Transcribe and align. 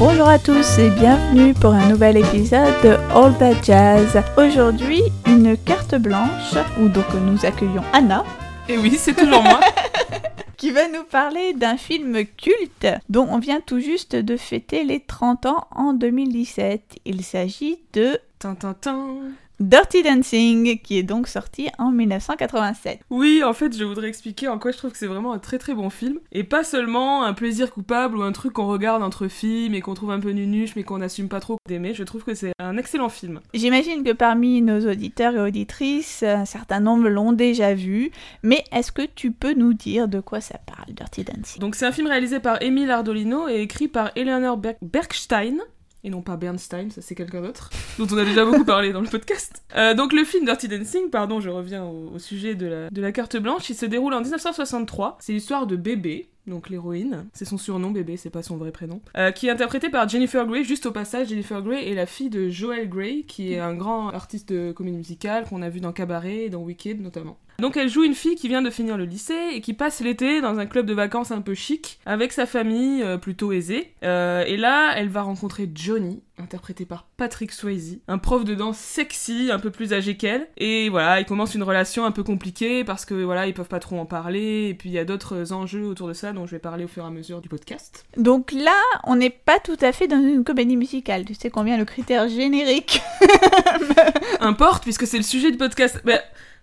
Bonjour 0.00 0.28
à 0.28 0.38
tous 0.38 0.78
et 0.78 0.88
bienvenue 0.88 1.52
pour 1.52 1.74
un 1.74 1.90
nouvel 1.90 2.16
épisode 2.16 2.72
de 2.82 2.96
All 3.14 3.36
That 3.36 3.62
Jazz. 3.62 4.18
Aujourd'hui, 4.38 5.02
une 5.26 5.58
carte 5.58 5.94
blanche 5.94 6.54
où 6.80 6.88
donc 6.88 7.04
nous 7.12 7.44
accueillons 7.44 7.84
Anna. 7.92 8.24
Et 8.66 8.78
oui, 8.78 8.96
c'est 8.96 9.12
toujours 9.12 9.42
moi. 9.42 9.60
qui 10.56 10.70
va 10.70 10.88
nous 10.88 11.04
parler 11.04 11.52
d'un 11.52 11.76
film 11.76 12.24
culte 12.24 12.86
dont 13.10 13.28
on 13.30 13.38
vient 13.38 13.60
tout 13.60 13.80
juste 13.80 14.16
de 14.16 14.38
fêter 14.38 14.84
les 14.84 15.00
30 15.00 15.44
ans 15.44 15.66
en 15.70 15.92
2017. 15.92 17.00
Il 17.04 17.22
s'agit 17.22 17.80
de 17.92 18.18
Tintintin. 18.38 19.16
Dirty 19.60 20.02
Dancing, 20.02 20.80
qui 20.80 20.96
est 20.98 21.02
donc 21.02 21.28
sorti 21.28 21.68
en 21.78 21.90
1987. 21.92 23.00
Oui, 23.10 23.42
en 23.44 23.52
fait, 23.52 23.76
je 23.76 23.84
voudrais 23.84 24.08
expliquer 24.08 24.48
en 24.48 24.58
quoi 24.58 24.70
je 24.70 24.78
trouve 24.78 24.90
que 24.92 24.96
c'est 24.96 25.06
vraiment 25.06 25.32
un 25.34 25.38
très 25.38 25.58
très 25.58 25.74
bon 25.74 25.90
film. 25.90 26.18
Et 26.32 26.44
pas 26.44 26.64
seulement 26.64 27.24
un 27.24 27.34
plaisir 27.34 27.70
coupable 27.70 28.16
ou 28.16 28.22
un 28.22 28.32
truc 28.32 28.54
qu'on 28.54 28.66
regarde 28.66 29.02
entre 29.02 29.28
films 29.28 29.74
et 29.74 29.82
qu'on 29.82 29.92
trouve 29.92 30.12
un 30.12 30.20
peu 30.20 30.30
nunuche 30.30 30.76
mais 30.76 30.82
qu'on 30.82 30.98
n'assume 30.98 31.28
pas 31.28 31.40
trop 31.40 31.58
d'aimer. 31.68 31.92
Je 31.92 32.04
trouve 32.04 32.24
que 32.24 32.32
c'est 32.34 32.52
un 32.58 32.78
excellent 32.78 33.10
film. 33.10 33.40
J'imagine 33.52 34.02
que 34.02 34.12
parmi 34.12 34.62
nos 34.62 34.80
auditeurs 34.90 35.34
et 35.34 35.40
auditrices, 35.40 36.22
un 36.22 36.46
certain 36.46 36.80
nombre 36.80 37.08
l'ont 37.10 37.32
déjà 37.32 37.74
vu. 37.74 38.12
Mais 38.42 38.64
est-ce 38.72 38.92
que 38.92 39.02
tu 39.14 39.30
peux 39.30 39.52
nous 39.52 39.74
dire 39.74 40.08
de 40.08 40.20
quoi 40.20 40.40
ça 40.40 40.58
parle, 40.64 40.94
Dirty 40.94 41.22
Dancing? 41.24 41.60
Donc, 41.60 41.74
c'est 41.74 41.84
un 41.84 41.92
film 41.92 42.06
réalisé 42.06 42.40
par 42.40 42.62
Emile 42.62 42.90
Ardolino 42.90 43.46
et 43.48 43.60
écrit 43.60 43.88
par 43.88 44.10
Eleanor 44.16 44.56
Ber- 44.56 44.76
Bergstein 44.80 45.58
et 46.04 46.10
non 46.10 46.22
pas 46.22 46.36
Bernstein, 46.36 46.90
ça 46.90 47.00
c'est 47.02 47.14
quelqu'un 47.14 47.42
d'autre, 47.42 47.70
dont 47.98 48.06
on 48.10 48.18
a 48.18 48.24
déjà 48.24 48.44
beaucoup 48.44 48.64
parlé 48.64 48.92
dans 48.92 49.00
le 49.00 49.08
podcast. 49.08 49.62
Euh, 49.76 49.94
donc 49.94 50.12
le 50.12 50.24
film 50.24 50.44
Dirty 50.44 50.68
Dancing, 50.68 51.10
pardon, 51.10 51.40
je 51.40 51.50
reviens 51.50 51.84
au, 51.84 52.18
sujet 52.18 52.54
de 52.54 52.66
la, 52.66 52.90
de 52.90 53.00
la 53.00 53.12
carte 53.12 53.36
blanche, 53.36 53.68
il 53.70 53.74
se 53.74 53.86
déroule 53.86 54.14
en 54.14 54.20
1963. 54.20 55.18
C'est 55.20 55.32
l'histoire 55.32 55.66
de 55.66 55.76
Bébé, 55.76 56.28
donc 56.46 56.68
l'héroïne, 56.68 57.26
c'est 57.32 57.44
son 57.44 57.58
surnom 57.58 57.90
Bébé, 57.90 58.16
c'est 58.16 58.30
pas 58.30 58.42
son 58.42 58.56
vrai 58.56 58.72
prénom, 58.72 59.00
euh, 59.16 59.30
qui 59.30 59.46
est 59.46 59.50
interprétée 59.50 59.88
par 59.88 60.08
Jennifer 60.08 60.46
Grey. 60.46 60.64
Juste 60.64 60.86
au 60.86 60.92
passage, 60.92 61.28
Jennifer 61.28 61.62
Grey 61.62 61.88
est 61.90 61.94
la 61.94 62.06
fille 62.06 62.30
de 62.30 62.48
Joel 62.48 62.88
Grey, 62.88 63.24
qui 63.26 63.52
est 63.52 63.58
un 63.58 63.74
grand 63.74 64.08
artiste 64.10 64.52
de 64.52 64.72
comédie 64.72 64.96
musicale 64.96 65.44
qu'on 65.48 65.62
a 65.62 65.68
vu 65.68 65.80
dans 65.80 65.92
Cabaret 65.92 66.44
et 66.44 66.50
dans 66.50 66.60
Wicked 66.60 67.00
notamment. 67.00 67.38
Donc 67.60 67.76
elle 67.76 67.88
joue 67.88 68.04
une 68.04 68.14
fille 68.14 68.36
qui 68.36 68.48
vient 68.48 68.62
de 68.62 68.70
finir 68.70 68.96
le 68.96 69.04
lycée 69.04 69.50
et 69.52 69.60
qui 69.60 69.74
passe 69.74 70.00
l'été 70.00 70.40
dans 70.40 70.58
un 70.58 70.66
club 70.66 70.86
de 70.86 70.94
vacances 70.94 71.30
un 71.30 71.42
peu 71.42 71.54
chic 71.54 72.00
avec 72.06 72.32
sa 72.32 72.46
famille 72.46 73.02
euh, 73.02 73.18
plutôt 73.18 73.52
aisée. 73.52 73.92
Euh, 74.02 74.44
et 74.46 74.56
là, 74.56 74.94
elle 74.96 75.08
va 75.08 75.22
rencontrer 75.22 75.70
Johnny, 75.74 76.22
interprété 76.38 76.86
par 76.86 77.06
Patrick 77.16 77.52
Swayze, 77.52 78.00
un 78.08 78.18
prof 78.18 78.44
de 78.44 78.54
danse 78.54 78.78
sexy, 78.78 79.50
un 79.52 79.58
peu 79.58 79.70
plus 79.70 79.92
âgé 79.92 80.16
qu'elle. 80.16 80.48
Et 80.56 80.88
voilà, 80.88 81.20
ils 81.20 81.26
commencent 81.26 81.54
une 81.54 81.62
relation 81.62 82.04
un 82.04 82.10
peu 82.12 82.22
compliquée 82.22 82.82
parce 82.82 83.04
que 83.04 83.14
voilà, 83.14 83.46
ils 83.46 83.54
peuvent 83.54 83.68
pas 83.68 83.78
trop 83.78 83.98
en 83.98 84.06
parler. 84.06 84.68
Et 84.70 84.74
puis 84.74 84.88
il 84.88 84.92
y 84.92 84.98
a 84.98 85.04
d'autres 85.04 85.52
enjeux 85.52 85.84
autour 85.84 86.08
de 86.08 86.14
ça 86.14 86.32
dont 86.32 86.46
je 86.46 86.52
vais 86.52 86.58
parler 86.58 86.84
au 86.84 86.88
fur 86.88 87.04
et 87.04 87.06
à 87.06 87.10
mesure 87.10 87.40
du 87.40 87.48
podcast. 87.48 88.06
Donc 88.16 88.52
là, 88.52 88.80
on 89.04 89.16
n'est 89.16 89.30
pas 89.30 89.58
tout 89.58 89.78
à 89.80 89.92
fait 89.92 90.08
dans 90.08 90.20
une 90.20 90.44
comédie 90.44 90.76
musicale. 90.76 91.24
Tu 91.26 91.34
sais 91.34 91.50
combien 91.50 91.76
le 91.76 91.84
critère 91.84 92.28
générique 92.28 93.02
Importe 94.40 94.82
puisque 94.82 95.06
c'est 95.06 95.18
le 95.18 95.22
sujet 95.22 95.50
du 95.50 95.58
podcast. 95.58 96.00
Bah, 96.04 96.20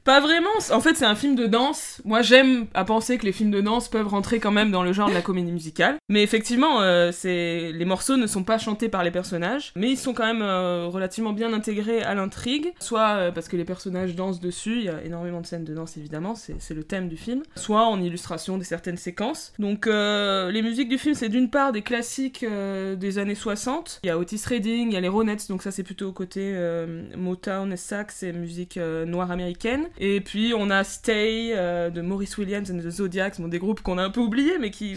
pas 0.07 0.21
vraiment. 0.21 0.47
En 0.71 0.79
fait, 0.79 0.95
c'est 0.95 1.05
un 1.05 1.15
film 1.15 1.35
de 1.35 1.47
danse. 1.47 2.01
Moi, 2.05 2.21
j'aime 2.21 2.67
à 2.73 2.85
penser 2.85 3.17
que 3.17 3.25
les 3.25 3.33
films 3.33 3.51
de 3.51 3.59
danse 3.59 3.89
peuvent 3.89 4.07
rentrer 4.07 4.39
quand 4.39 4.51
même 4.51 4.71
dans 4.71 4.81
le 4.81 4.93
genre 4.93 5.09
de 5.09 5.13
la 5.13 5.21
comédie 5.21 5.51
musicale. 5.51 5.97
Mais 6.07 6.23
effectivement, 6.23 6.81
euh, 6.81 7.11
les 7.25 7.85
morceaux 7.85 8.15
ne 8.15 8.25
sont 8.25 8.45
pas 8.45 8.57
chantés 8.57 8.87
par 8.87 9.03
les 9.03 9.11
personnages, 9.11 9.73
mais 9.75 9.89
ils 9.91 9.97
sont 9.97 10.13
quand 10.13 10.25
même 10.25 10.41
euh, 10.41 10.87
relativement 10.87 11.33
bien 11.33 11.51
intégrés 11.51 12.01
à 12.03 12.15
l'intrigue. 12.15 12.71
Soit 12.79 13.17
euh, 13.17 13.31
parce 13.33 13.49
que 13.49 13.57
les 13.57 13.65
personnages 13.65 14.15
dansent 14.15 14.39
dessus, 14.39 14.77
il 14.77 14.85
y 14.85 14.89
a 14.89 15.03
énormément 15.03 15.41
de 15.41 15.45
scènes 15.45 15.65
de 15.65 15.73
danse 15.73 15.97
évidemment, 15.97 16.35
c'est 16.35 16.73
le 16.73 16.83
thème 16.85 17.09
du 17.09 17.17
film. 17.17 17.43
Soit 17.57 17.85
en 17.85 18.01
illustration 18.01 18.57
de 18.57 18.63
certaines 18.63 18.95
séquences. 18.95 19.51
Donc, 19.59 19.87
les 19.87 20.61
musiques 20.61 20.87
du 20.87 20.97
film, 20.97 21.15
c'est 21.15 21.27
d'une 21.27 21.49
part 21.49 21.73
des 21.73 21.81
classiques 21.81 22.45
des 22.45 23.17
années 23.17 23.35
60. 23.35 23.99
Il 24.03 24.07
y 24.07 24.09
a 24.09 24.17
Otis 24.17 24.41
Redding, 24.47 24.87
il 24.87 24.93
y 24.93 24.97
a 24.97 25.01
les 25.01 25.09
Ronettes, 25.09 25.49
donc 25.49 25.63
ça 25.63 25.71
c'est 25.71 25.83
plutôt 25.83 26.13
côté 26.13 26.53
euh, 26.55 27.03
Motown 27.17 27.75
sax 27.75 28.23
et 28.23 28.31
musique 28.31 28.77
noire 28.77 29.31
américaine. 29.31 29.89
Et 29.99 30.21
puis 30.21 30.53
on 30.55 30.69
a 30.69 30.83
Stay 30.83 31.51
euh, 31.55 31.89
de 31.89 32.01
Maurice 32.01 32.37
Williams 32.37 32.69
and 32.71 32.77
the 32.79 32.89
Zodiacs, 32.89 33.39
bon, 33.39 33.47
des 33.47 33.59
groupes 33.59 33.81
qu'on 33.81 33.97
a 33.97 34.03
un 34.03 34.09
peu 34.09 34.21
oubliés, 34.21 34.57
mais 34.59 34.71
qui, 34.71 34.95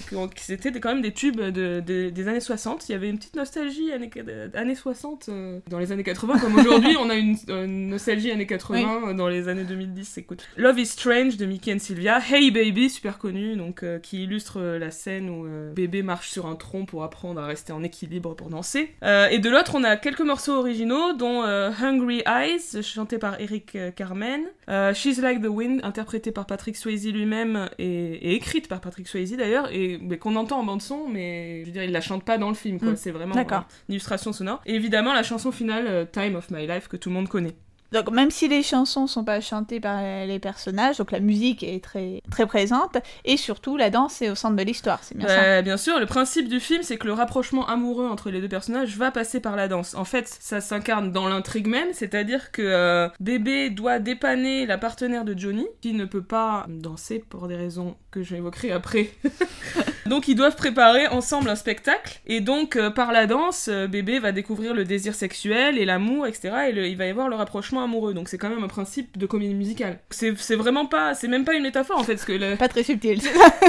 des- 0.49 0.81
quand 0.81 0.91
même 0.91 1.03
des 1.03 1.13
tubes 1.13 1.41
de, 1.41 1.81
de- 1.81 2.11
des 2.11 2.29
années 2.29 2.41
60. 2.41 2.89
Il 2.89 2.93
y 2.93 2.95
avait 2.95 3.09
une 3.09 3.19
petite 3.19 3.37
nostalgie 3.37 3.93
années, 3.93 4.11
années 4.55 4.75
60 4.75 5.29
euh, 5.29 5.61
dans 5.69 5.79
les 5.79 5.93
années 5.93 6.03
80, 6.03 6.39
comme 6.39 6.57
aujourd'hui 6.59 6.97
on 6.99 7.09
a 7.11 7.15
une, 7.15 7.37
une 7.49 7.89
nostalgie 7.91 8.31
années 8.31 8.47
80 8.47 9.09
euh, 9.11 9.15
dans 9.15 9.29
les 9.29 9.49
années 9.49 9.65
2010. 9.65 10.19
Écoute. 10.19 10.47
Love 10.57 10.79
is 10.79 10.87
Strange 10.87 11.37
de 11.37 11.47
Mickey 11.47 11.73
and 11.75 11.79
Sylvia, 11.79 12.19
Hey 12.31 12.51
Baby, 12.51 12.91
super 12.91 13.19
connu, 13.19 13.57
donc 13.57 13.83
euh, 13.83 13.99
qui 13.99 14.25
illustre 14.25 14.59
euh, 14.61 14.79
la 14.79 14.91
scène 14.91 15.31
où 15.31 15.47
euh, 15.47 15.73
bébé 15.73 16.03
marche 16.03 16.31
sur 16.31 16.47
un 16.47 16.57
tronc 16.57 16.85
pour 16.87 17.05
apprendre 17.05 17.41
à 17.41 17.47
rester 17.47 17.73
en 17.73 17.83
équilibre 17.83 18.35
pour 18.35 18.49
danser. 18.51 18.95
Euh, 19.03 19.29
et 19.29 19.39
de 19.39 19.49
l'autre, 19.49 19.73
on 19.75 19.85
a 19.85 19.97
quelques 19.97 20.21
morceaux 20.21 20.55
originaux, 20.55 21.13
dont 21.15 21.43
euh, 21.45 21.71
Hungry 21.81 22.23
Eyes, 22.27 22.83
chanté 22.83 23.19
par 23.19 23.41
Eric 23.41 23.75
euh, 23.77 23.91
Carmen, 23.91 24.43
euh, 24.69 24.90
She's 24.95 25.21
Like 25.21 25.43
the 25.43 25.49
Wind, 25.49 25.81
interprétée 25.83 26.33
par 26.33 26.47
Patrick 26.47 26.77
Swayze 26.77 27.07
lui-même 27.07 27.69
et, 27.79 27.87
et 27.87 28.35
écrite 28.35 28.69
par 28.69 28.81
Patrick 28.81 29.09
Swayze 29.09 29.37
d'ailleurs, 29.37 29.71
et 29.73 29.99
mais 30.03 30.19
qu'on 30.19 30.37
entend 30.37 30.61
en 30.61 30.65
bande 30.65 30.83
son, 30.83 31.09
mais 31.09 31.61
je 31.63 31.67
veux 31.67 31.73
dire, 31.73 31.85
il 31.85 31.93
la 31.93 32.01
chante 32.01 32.25
pas 32.25 32.39
dans 32.39 32.49
le 32.49 32.55
film, 32.55 32.79
quoi. 32.79 32.93
Mm. 32.93 32.97
C'est 32.97 33.11
vraiment 33.11 33.37
euh, 33.37 33.43
une 33.89 33.95
illustration 33.95 34.33
sonore. 34.33 34.61
Et 34.67 34.75
évidemment, 34.75 35.13
la 35.13 35.23
chanson 35.23 35.53
finale, 35.53 35.87
euh, 35.87 36.05
Time 36.05 36.37
of 36.37 36.51
My 36.51 36.67
Life, 36.67 36.89
que 36.89 36.97
tout 36.97 37.09
le 37.09 37.15
monde 37.15 37.29
connaît. 37.29 37.55
Donc 37.93 38.11
même 38.11 38.31
si 38.31 38.49
les 38.49 38.63
chansons 38.63 39.07
sont 39.07 39.25
pas 39.25 39.41
chantées 39.41 39.81
par 39.81 40.03
les 40.03 40.39
personnages, 40.39 40.99
donc 40.99 41.11
la 41.11 41.21
musique 41.21 41.63
est 41.63 41.83
très 41.83 42.23
très 42.31 42.47
présente 42.47 42.99
et 43.25 43.37
surtout 43.37 43.77
la 43.77 43.91
danse 43.91 44.23
est 44.23 44.31
au 44.31 44.35
centre 44.35 44.57
de 44.57 44.63
l'histoire, 44.63 45.01
c'est 45.03 45.17
bien 45.17 45.63
bien 45.63 45.77
sûr, 45.77 45.99
le 45.99 46.07
principe 46.07 46.49
du 46.49 46.61
film, 46.61 46.83
c'est 46.83 46.97
que 46.97 47.07
le 47.07 47.13
rapprochement 47.13 47.67
amoureux 47.69 48.07
entre 48.07 48.31
les 48.31 48.41
deux 48.41 48.49
personnages 48.49 48.97
va 48.97 49.11
passer 49.11 49.41
par 49.41 49.57
la 49.57 49.69
danse. 49.69 49.95
En 49.95 50.05
fait, 50.05 50.29
ça 50.41 50.61
s'incarne 50.61 51.13
dans 51.13 51.29
l'intrigue 51.29 51.67
même, 51.67 51.89
c'est-à-dire 51.93 52.51
que 52.51 52.63
euh, 52.63 53.09
bébé 53.21 53.71
doit 53.71 53.99
dépanner 53.99 54.67
la 54.67 54.79
partenaire 54.79 55.25
de 55.25 55.37
Johnny, 55.37 55.67
qui 55.81 55.93
ne 55.93 56.05
peut 56.05 56.23
pas 56.23 56.67
danser 56.69 57.25
pour 57.29 57.49
des 57.49 57.57
raisons 57.57 57.97
que 58.11 58.23
je 58.23 58.37
après. 58.73 59.11
donc 60.11 60.29
ils 60.29 60.35
doivent 60.35 60.57
préparer 60.57 61.07
ensemble 61.07 61.49
un 61.49 61.55
spectacle, 61.57 62.21
et 62.27 62.41
donc 62.41 62.77
euh, 62.77 62.91
par 62.91 63.13
la 63.13 63.27
danse, 63.27 63.69
euh, 63.73 63.87
bébé 63.87 64.19
va 64.19 64.33
découvrir 64.33 64.75
le 64.75 64.85
désir 64.85 65.15
sexuel 65.15 65.79
et 65.79 65.87
l'amour, 65.87 66.27
etc. 66.27 66.51
Et 66.69 66.73
le- 66.73 66.87
il 66.87 66.97
va 66.99 67.07
y 67.07 67.11
avoir 67.11 67.29
le 67.31 67.37
rapprochement 67.37 67.83
amoureux. 67.83 68.13
Donc 68.13 68.29
c'est 68.29 68.37
quand 68.37 68.51
même 68.51 68.63
un 68.63 68.69
principe 68.69 69.17
de 69.17 69.25
comédie 69.25 69.55
musicale. 69.55 70.01
C'est 70.11 70.33
vraiment 70.57 70.85
pas, 70.85 71.15
c'est 71.15 71.29
même 71.29 71.45
pas 71.47 71.55
une 71.55 71.63
métaphore 71.63 71.99
en 71.99 72.03
fait, 72.05 72.15
parce 72.17 72.27
que 72.27 72.33
le- 72.33 72.57
Pas 72.57 72.69
très 72.69 72.83
subtil. 72.83 73.21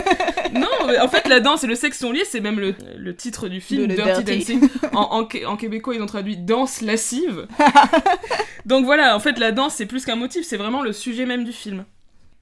non, 0.54 0.68
en 1.02 1.08
fait, 1.08 1.28
la 1.30 1.40
danse 1.40 1.64
et 1.64 1.68
le 1.68 1.76
sexe 1.76 2.00
sont 2.00 2.12
liés, 2.12 2.26
c'est 2.26 2.42
même 2.42 2.60
le, 2.60 2.76
le 2.98 3.16
titre 3.16 3.48
du 3.48 3.62
film, 3.62 3.88
De 3.88 3.96
Dirty, 3.96 4.24
Dirty. 4.24 4.56
Dancing. 4.60 4.70
En, 4.94 5.28
en 5.46 5.56
québécois, 5.58 5.96
ils 5.96 6.02
ont 6.02 6.06
traduit 6.08 6.38
danse 6.38 6.82
lascive. 6.82 7.48
Donc 8.66 8.86
voilà, 8.86 9.16
en 9.16 9.20
fait, 9.20 9.38
la 9.40 9.52
danse, 9.52 9.76
c'est 9.76 9.86
plus 9.86 10.06
qu'un 10.06 10.16
motif, 10.16 10.46
c'est 10.46 10.58
vraiment 10.58 10.82
le 10.82 10.92
sujet 10.94 11.26
même 11.26 11.44
du 11.44 11.52
film. 11.54 11.86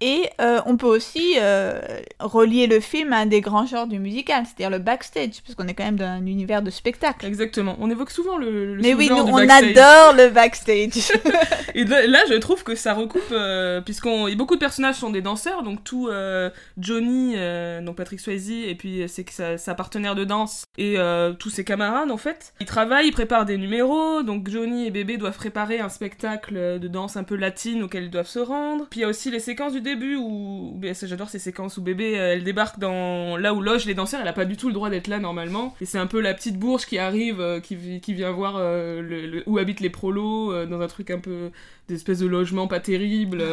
Et 0.02 0.30
euh, 0.40 0.62
on 0.66 0.78
peut 0.78 0.88
aussi 0.88 1.36
euh, 1.40 1.82
relier 2.22 2.68
le 2.68 2.80
film 2.80 3.12
à 3.12 3.18
un 3.18 3.26
des 3.26 3.42
grands 3.42 3.66
genres 3.66 3.86
du 3.86 4.00
musical, 4.00 4.46
c'est-à-dire 4.46 4.70
le 4.70 4.80
backstage, 4.82 5.42
puisqu'on 5.44 5.68
est 5.68 5.74
quand 5.74 5.84
même 5.84 5.98
dans 5.98 6.06
un 6.06 6.26
univers 6.26 6.62
de 6.62 6.70
spectacle. 6.70 7.26
Exactement. 7.26 7.76
On 7.82 7.90
évoque 7.90 8.12
souvent 8.12 8.38
le, 8.38 8.76
le 8.76 8.82
Mais 8.82 8.94
oui, 8.94 9.10
nous, 9.10 9.18
on 9.18 9.46
backstage. 9.46 9.78
adore 9.78 10.14
le 10.16 10.30
backstage. 10.30 11.12
Et 11.76 11.84
là, 11.84 12.20
je 12.30 12.36
trouve 12.36 12.64
que 12.64 12.76
ça 12.76 12.94
recoupe, 12.94 13.22
euh, 13.34 13.82
puisqu'on 13.82 14.34
beaucoup 14.36 14.56
de 14.56 14.62
personnages 14.62 14.96
sont 14.96 15.10
des 15.10 15.22
danseurs, 15.22 15.64
donc 15.64 15.84
tout 15.84 16.08
euh, 16.08 16.50
Johnny, 16.78 17.36
donc 17.84 17.98
Patrick 17.98 18.22
Swayze, 18.22 18.50
et 18.52 18.76
puis 18.76 19.04
c'est 19.08 19.30
sa, 19.30 19.58
sa 19.58 19.76
partenaire 19.76 20.16
de 20.16 20.24
danse 20.24 20.64
et 20.78 20.96
tous 21.40 21.50
ses 21.50 21.66
camarades 21.66 22.12
en 22.12 22.18
fait. 22.18 22.54
Ils 22.62 22.66
travaillent, 22.66 23.08
ils 23.08 23.12
préparent 23.12 23.45
des 23.45 23.57
numéros, 23.57 24.24
donc 24.24 24.50
Johnny 24.50 24.88
et 24.88 24.92
Bébé 24.92 25.18
doivent 25.18 25.38
préparer 25.38 25.80
un 25.80 25.90
spectacle 25.90 26.80
de 26.80 26.88
danse 26.88 27.18
un 27.18 27.24
peu 27.24 27.36
latine 27.36 27.84
auquel 27.84 28.04
ils 28.04 28.10
doivent 28.10 28.28
se 28.28 28.40
rendre. 28.40 28.88
Puis 28.90 29.02
il 29.02 29.04
y 29.04 29.06
a 29.06 29.10
aussi 29.10 29.30
les 29.30 29.40
séquences 29.40 29.74
du 29.74 29.81
début 29.89 30.15
où, 30.15 30.80
j'adore 31.03 31.30
ces 31.30 31.39
séquences 31.39 31.77
où 31.77 31.81
Bébé, 31.81 32.18
euh, 32.18 32.33
elle 32.33 32.44
débarque 32.44 32.80
dans 32.80 33.38
là 33.38 33.53
où 33.53 33.62
logent 33.62 33.86
les 33.86 33.94
danseurs, 33.94 34.19
elle 34.21 34.27
a 34.27 34.33
pas 34.33 34.45
du 34.45 34.56
tout 34.57 34.68
le 34.68 34.74
droit 34.74 34.89
d'être 34.89 35.07
là 35.07 35.19
normalement, 35.19 35.75
et 35.81 35.86
c'est 35.86 35.97
un 35.97 36.07
peu 36.07 36.19
la 36.21 36.33
petite 36.33 36.57
bourge 36.57 36.86
qui 36.86 36.97
arrive, 36.97 37.39
euh, 37.41 37.59
qui, 37.59 37.75
qui 38.01 38.13
vient 38.13 38.31
voir 38.31 38.56
euh, 38.57 39.01
le- 39.01 39.25
le- 39.27 39.44
où 39.45 39.57
habitent 39.57 39.80
les 39.81 39.89
prolos, 39.89 40.51
euh, 40.51 40.65
dans 40.65 40.81
un 40.81 40.88
truc 40.88 41.09
un 41.12 41.19
peu 41.19 41.51
des 41.88 41.95
espèces 41.95 42.19
de 42.19 42.27
logements 42.27 42.68
pas 42.68 42.80
terribles 42.80 43.44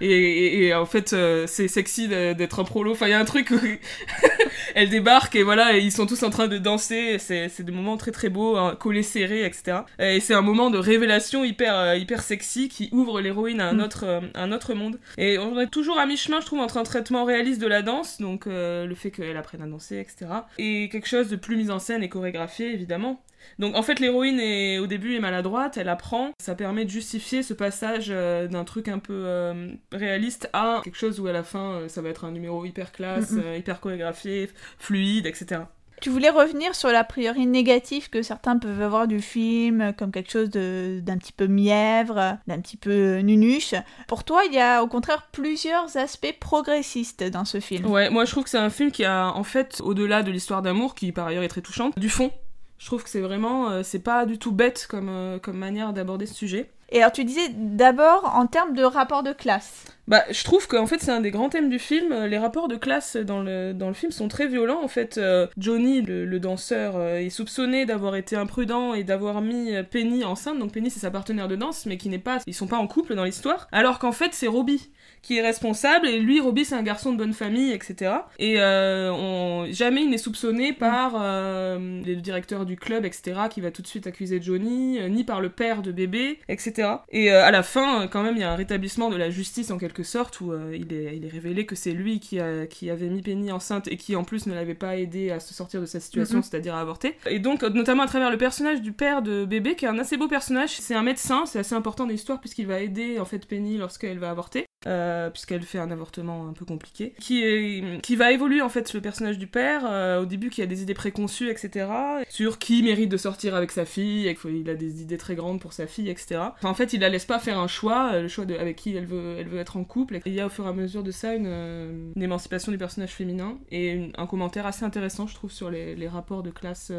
et, 0.00 0.06
et- 0.10 0.64
et 0.68 0.74
en 0.74 0.86
fait 0.86 1.14
c'est 1.46 1.68
sexy 1.68 2.08
d'être 2.08 2.58
un 2.58 2.64
prolo. 2.64 2.92
Enfin 2.92 3.06
il 3.06 3.10
y 3.10 3.12
a 3.12 3.18
un 3.20 3.26
truc 3.26 3.50
où 3.50 3.58
elle 4.74 4.88
débarque 4.88 5.34
et 5.36 5.42
voilà 5.42 5.76
et 5.76 5.80
ils 5.80 5.92
sont 5.92 6.06
tous 6.06 6.22
en 6.22 6.30
train 6.30 6.48
de 6.48 6.56
danser 6.56 7.18
c'est 7.18 7.60
des 7.60 7.70
moments 7.72 7.98
très 7.98 8.10
très 8.10 8.30
beaux 8.30 8.56
hein, 8.56 8.76
collés 8.80 9.02
serrés 9.02 9.44
etc 9.44 9.80
et 9.98 10.20
c'est 10.20 10.32
un 10.32 10.40
moment 10.40 10.70
de 10.70 10.78
révélation 10.78 11.44
hyper 11.44 11.94
hyper 11.96 12.22
sexy 12.22 12.70
qui 12.70 12.88
ouvre 12.92 13.20
l'héroïne 13.20 13.60
à 13.60 13.68
un 13.68 13.74
Mm. 13.74 13.80
autre 13.80 14.20
un 14.34 14.52
autre 14.52 14.74
monde. 14.74 14.98
Et 15.18 15.38
on 15.38 15.58
est 15.60 15.66
toujours 15.82 15.98
à 15.98 16.06
mi 16.06 16.16
chemin 16.16 16.40
je 16.40 16.46
trouve 16.46 16.60
entre 16.60 16.76
un 16.76 16.84
traitement 16.84 17.24
réaliste 17.24 17.60
de 17.60 17.66
la 17.66 17.82
danse 17.82 18.20
donc 18.20 18.46
euh, 18.46 18.86
le 18.86 18.94
fait 18.94 19.10
qu'elle 19.10 19.36
apprenne 19.36 19.62
à 19.62 19.66
danser 19.66 19.98
etc 19.98 20.30
et 20.56 20.88
quelque 20.88 21.08
chose 21.08 21.28
de 21.28 21.34
plus 21.34 21.56
mis 21.56 21.72
en 21.72 21.80
scène 21.80 22.04
et 22.04 22.08
chorégraphié 22.08 22.72
évidemment. 22.72 23.20
Donc 23.58 23.74
en 23.74 23.82
fait 23.82 23.98
l'héroïne 23.98 24.38
est 24.38 24.78
au 24.78 24.86
début 24.86 25.16
est 25.16 25.20
maladroite, 25.20 25.76
elle 25.76 25.88
apprend, 25.88 26.30
ça 26.40 26.54
permet 26.54 26.84
de 26.84 26.90
justifier 26.90 27.42
ce 27.42 27.52
passage 27.52 28.06
euh, 28.10 28.46
d'un 28.46 28.62
truc 28.62 28.86
un 28.86 29.00
peu 29.00 29.24
euh, 29.26 29.72
réaliste 29.90 30.48
à 30.52 30.80
quelque 30.84 30.96
chose 30.96 31.18
où 31.18 31.26
à 31.26 31.32
la 31.32 31.42
fin 31.42 31.88
ça 31.88 32.00
va 32.00 32.10
être 32.10 32.24
un 32.24 32.30
numéro 32.30 32.64
hyper 32.64 32.92
classe, 32.92 33.34
hyper 33.56 33.80
chorégraphié, 33.80 34.48
fluide, 34.78 35.26
etc. 35.26 35.62
Tu 36.02 36.10
voulais 36.10 36.30
revenir 36.30 36.74
sur 36.74 36.88
l'a 36.88 37.04
priori 37.04 37.46
négatif 37.46 38.10
que 38.10 38.22
certains 38.22 38.58
peuvent 38.58 38.82
avoir 38.82 39.06
du 39.06 39.20
film, 39.20 39.92
comme 39.96 40.10
quelque 40.10 40.32
chose 40.32 40.50
d'un 40.50 41.16
petit 41.16 41.32
peu 41.32 41.46
mièvre, 41.46 42.38
d'un 42.48 42.60
petit 42.60 42.76
peu 42.76 43.18
nunuche. 43.18 43.76
Pour 44.08 44.24
toi, 44.24 44.42
il 44.44 44.52
y 44.52 44.58
a 44.58 44.82
au 44.82 44.88
contraire 44.88 45.28
plusieurs 45.30 45.96
aspects 45.96 46.34
progressistes 46.40 47.22
dans 47.22 47.44
ce 47.44 47.60
film. 47.60 47.86
Ouais, 47.86 48.10
moi 48.10 48.24
je 48.24 48.32
trouve 48.32 48.42
que 48.42 48.50
c'est 48.50 48.58
un 48.58 48.68
film 48.68 48.90
qui 48.90 49.04
a 49.04 49.28
en 49.28 49.44
fait, 49.44 49.80
au-delà 49.84 50.24
de 50.24 50.32
l'histoire 50.32 50.60
d'amour, 50.60 50.96
qui 50.96 51.12
par 51.12 51.28
ailleurs 51.28 51.44
est 51.44 51.48
très 51.48 51.60
touchante, 51.60 51.96
du 51.96 52.08
fond. 52.08 52.32
Je 52.78 52.86
trouve 52.86 53.04
que 53.04 53.08
c'est 53.08 53.20
vraiment, 53.20 53.70
euh, 53.70 53.82
c'est 53.84 54.00
pas 54.00 54.26
du 54.26 54.40
tout 54.40 54.50
bête 54.50 54.88
comme, 54.90 55.08
euh, 55.08 55.38
comme 55.38 55.56
manière 55.56 55.92
d'aborder 55.92 56.26
ce 56.26 56.34
sujet. 56.34 56.72
Et 56.90 56.98
alors 56.98 57.12
tu 57.12 57.24
disais 57.24 57.48
d'abord 57.56 58.32
en 58.34 58.48
termes 58.48 58.74
de 58.74 58.82
rapport 58.82 59.22
de 59.22 59.32
classe. 59.32 59.84
Bah, 60.08 60.24
je 60.30 60.42
trouve 60.42 60.66
qu'en 60.66 60.86
fait 60.86 60.98
c'est 61.00 61.12
un 61.12 61.20
des 61.20 61.30
grands 61.30 61.48
thèmes 61.48 61.70
du 61.70 61.78
film. 61.78 62.12
Les 62.24 62.38
rapports 62.38 62.66
de 62.66 62.76
classe 62.76 63.16
dans 63.16 63.40
le, 63.40 63.72
dans 63.72 63.88
le 63.88 63.94
film 63.94 64.10
sont 64.10 64.26
très 64.26 64.48
violents. 64.48 64.82
En 64.82 64.88
fait, 64.88 65.16
euh, 65.16 65.46
Johnny, 65.58 66.02
le, 66.02 66.40
danseur, 66.40 66.96
euh, 66.96 67.18
est 67.18 67.30
soupçonné 67.30 67.86
d'avoir 67.86 68.16
été 68.16 68.34
imprudent 68.34 68.94
et 68.94 69.04
d'avoir 69.04 69.40
mis 69.40 69.74
euh, 69.74 69.84
Penny 69.84 70.24
enceinte. 70.24 70.58
Donc 70.58 70.72
Penny 70.72 70.90
c'est 70.90 71.00
sa 71.00 71.10
partenaire 71.10 71.46
de 71.46 71.54
danse, 71.54 71.86
mais 71.86 71.98
qui 71.98 72.08
n'est 72.08 72.18
pas, 72.18 72.38
ils 72.46 72.54
sont 72.54 72.66
pas 72.66 72.78
en 72.78 72.88
couple 72.88 73.14
dans 73.14 73.24
l'histoire. 73.24 73.68
Alors 73.70 74.00
qu'en 74.00 74.12
fait 74.12 74.34
c'est 74.34 74.48
Robbie 74.48 74.90
qui 75.22 75.38
est 75.38 75.42
responsable 75.42 76.08
et 76.08 76.18
lui 76.18 76.40
Robbie 76.40 76.64
c'est 76.64 76.74
un 76.74 76.82
garçon 76.82 77.12
de 77.12 77.16
bonne 77.16 77.32
famille 77.32 77.72
etc 77.72 78.10
et 78.40 78.56
jamais 78.56 80.02
il 80.02 80.10
n'est 80.10 80.18
soupçonné 80.18 80.72
par 80.72 81.12
le 81.14 82.14
directeur 82.16 82.66
du 82.66 82.76
club 82.76 83.04
etc 83.04 83.42
qui 83.48 83.60
va 83.60 83.70
tout 83.70 83.82
de 83.82 83.86
suite 83.86 84.08
accuser 84.08 84.42
Johnny 84.42 84.98
ni 85.10 85.22
par 85.22 85.40
le 85.40 85.48
père 85.48 85.82
de 85.82 85.92
bébé 85.92 86.40
etc 86.48 86.88
et 87.10 87.30
à 87.30 87.52
la 87.52 87.62
fin 87.62 88.08
quand 88.08 88.24
même 88.24 88.36
il 88.36 88.40
y 88.40 88.44
a 88.44 88.50
un 88.50 88.56
rétablissement 88.56 89.10
de 89.10 89.16
la 89.16 89.30
justice 89.30 89.70
en 89.70 89.78
quelque 89.78 89.91
sorte, 90.02 90.40
où 90.40 90.52
euh, 90.52 90.74
il, 90.74 90.92
est, 90.92 91.16
il 91.16 91.24
est 91.26 91.28
révélé 91.28 91.66
que 91.66 91.74
c'est 91.74 91.92
lui 91.92 92.20
qui, 92.20 92.40
a, 92.40 92.66
qui 92.66 92.88
avait 92.88 93.08
mis 93.08 93.20
Penny 93.20 93.52
enceinte 93.52 93.88
et 93.88 93.96
qui 93.96 94.16
en 94.16 94.24
plus 94.24 94.46
ne 94.46 94.54
l'avait 94.54 94.74
pas 94.74 94.96
aidé 94.96 95.30
à 95.30 95.40
se 95.40 95.52
sortir 95.52 95.80
de 95.80 95.86
sa 95.86 96.00
situation, 96.00 96.38
mhm. 96.38 96.42
c'est-à-dire 96.42 96.74
à 96.74 96.80
avorter. 96.80 97.16
Et 97.26 97.38
donc, 97.38 97.62
notamment 97.62 98.04
à 98.04 98.06
travers 98.06 98.30
le 98.30 98.38
personnage 98.38 98.80
du 98.80 98.92
père 98.92 99.22
de 99.22 99.44
bébé, 99.44 99.76
qui 99.76 99.84
est 99.84 99.88
un 99.88 99.98
assez 99.98 100.16
beau 100.16 100.28
personnage, 100.28 100.70
c'est 100.70 100.94
un 100.94 101.02
médecin, 101.02 101.44
c'est 101.44 101.58
assez 101.58 101.74
important 101.74 102.04
dans 102.04 102.10
l'histoire 102.10 102.40
puisqu'il 102.40 102.66
va 102.66 102.80
aider 102.80 103.18
en 103.18 103.26
fait 103.26 103.46
Penny 103.46 103.76
lorsqu'elle 103.76 104.18
va 104.18 104.30
avorter. 104.30 104.66
Euh, 104.86 105.30
puisqu'elle 105.30 105.62
fait 105.62 105.78
un 105.78 105.90
avortement 105.90 106.48
un 106.48 106.52
peu 106.52 106.64
compliqué, 106.64 107.14
qui, 107.20 107.42
est, 107.42 108.00
qui 108.02 108.16
va 108.16 108.32
évoluer 108.32 108.62
en 108.62 108.68
fait 108.68 108.92
le 108.94 109.00
personnage 109.00 109.38
du 109.38 109.46
père, 109.46 109.82
euh, 109.86 110.22
au 110.22 110.26
début 110.26 110.50
qui 110.50 110.62
a 110.62 110.66
des 110.66 110.82
idées 110.82 110.94
préconçues, 110.94 111.50
etc., 111.50 111.88
sur 112.28 112.58
qui 112.58 112.82
mérite 112.82 113.08
de 113.08 113.16
sortir 113.16 113.54
avec 113.54 113.70
sa 113.70 113.84
fille, 113.84 114.26
et 114.26 114.34
qu'il 114.34 114.68
a 114.68 114.74
des 114.74 115.02
idées 115.02 115.18
très 115.18 115.34
grandes 115.34 115.60
pour 115.60 115.72
sa 115.72 115.86
fille, 115.86 116.08
etc. 116.08 116.40
en 116.62 116.74
fait, 116.74 116.92
il 116.92 117.00
la 117.00 117.08
laisse 117.08 117.24
pas 117.24 117.38
faire 117.38 117.58
un 117.58 117.68
choix, 117.68 118.18
le 118.20 118.28
choix 118.28 118.44
de 118.44 118.54
avec 118.54 118.76
qui 118.76 118.96
elle 118.96 119.06
veut, 119.06 119.36
elle 119.38 119.48
veut 119.48 119.60
être 119.60 119.76
en 119.76 119.84
couple, 119.84 120.16
et 120.16 120.22
il 120.26 120.34
y 120.34 120.40
a 120.40 120.46
au 120.46 120.50
fur 120.50 120.66
et 120.66 120.68
à 120.68 120.72
mesure 120.72 121.02
de 121.02 121.10
ça 121.10 121.34
une, 121.34 121.46
euh, 121.46 122.12
émancipation 122.20 122.72
du 122.72 122.78
personnage 122.78 123.12
féminin, 123.12 123.58
et 123.70 124.10
un 124.16 124.26
commentaire 124.26 124.66
assez 124.66 124.84
intéressant, 124.84 125.26
je 125.26 125.34
trouve, 125.34 125.52
sur 125.52 125.70
les, 125.70 125.94
les 125.94 126.08
rapports 126.08 126.42
de 126.42 126.50
classe 126.50 126.92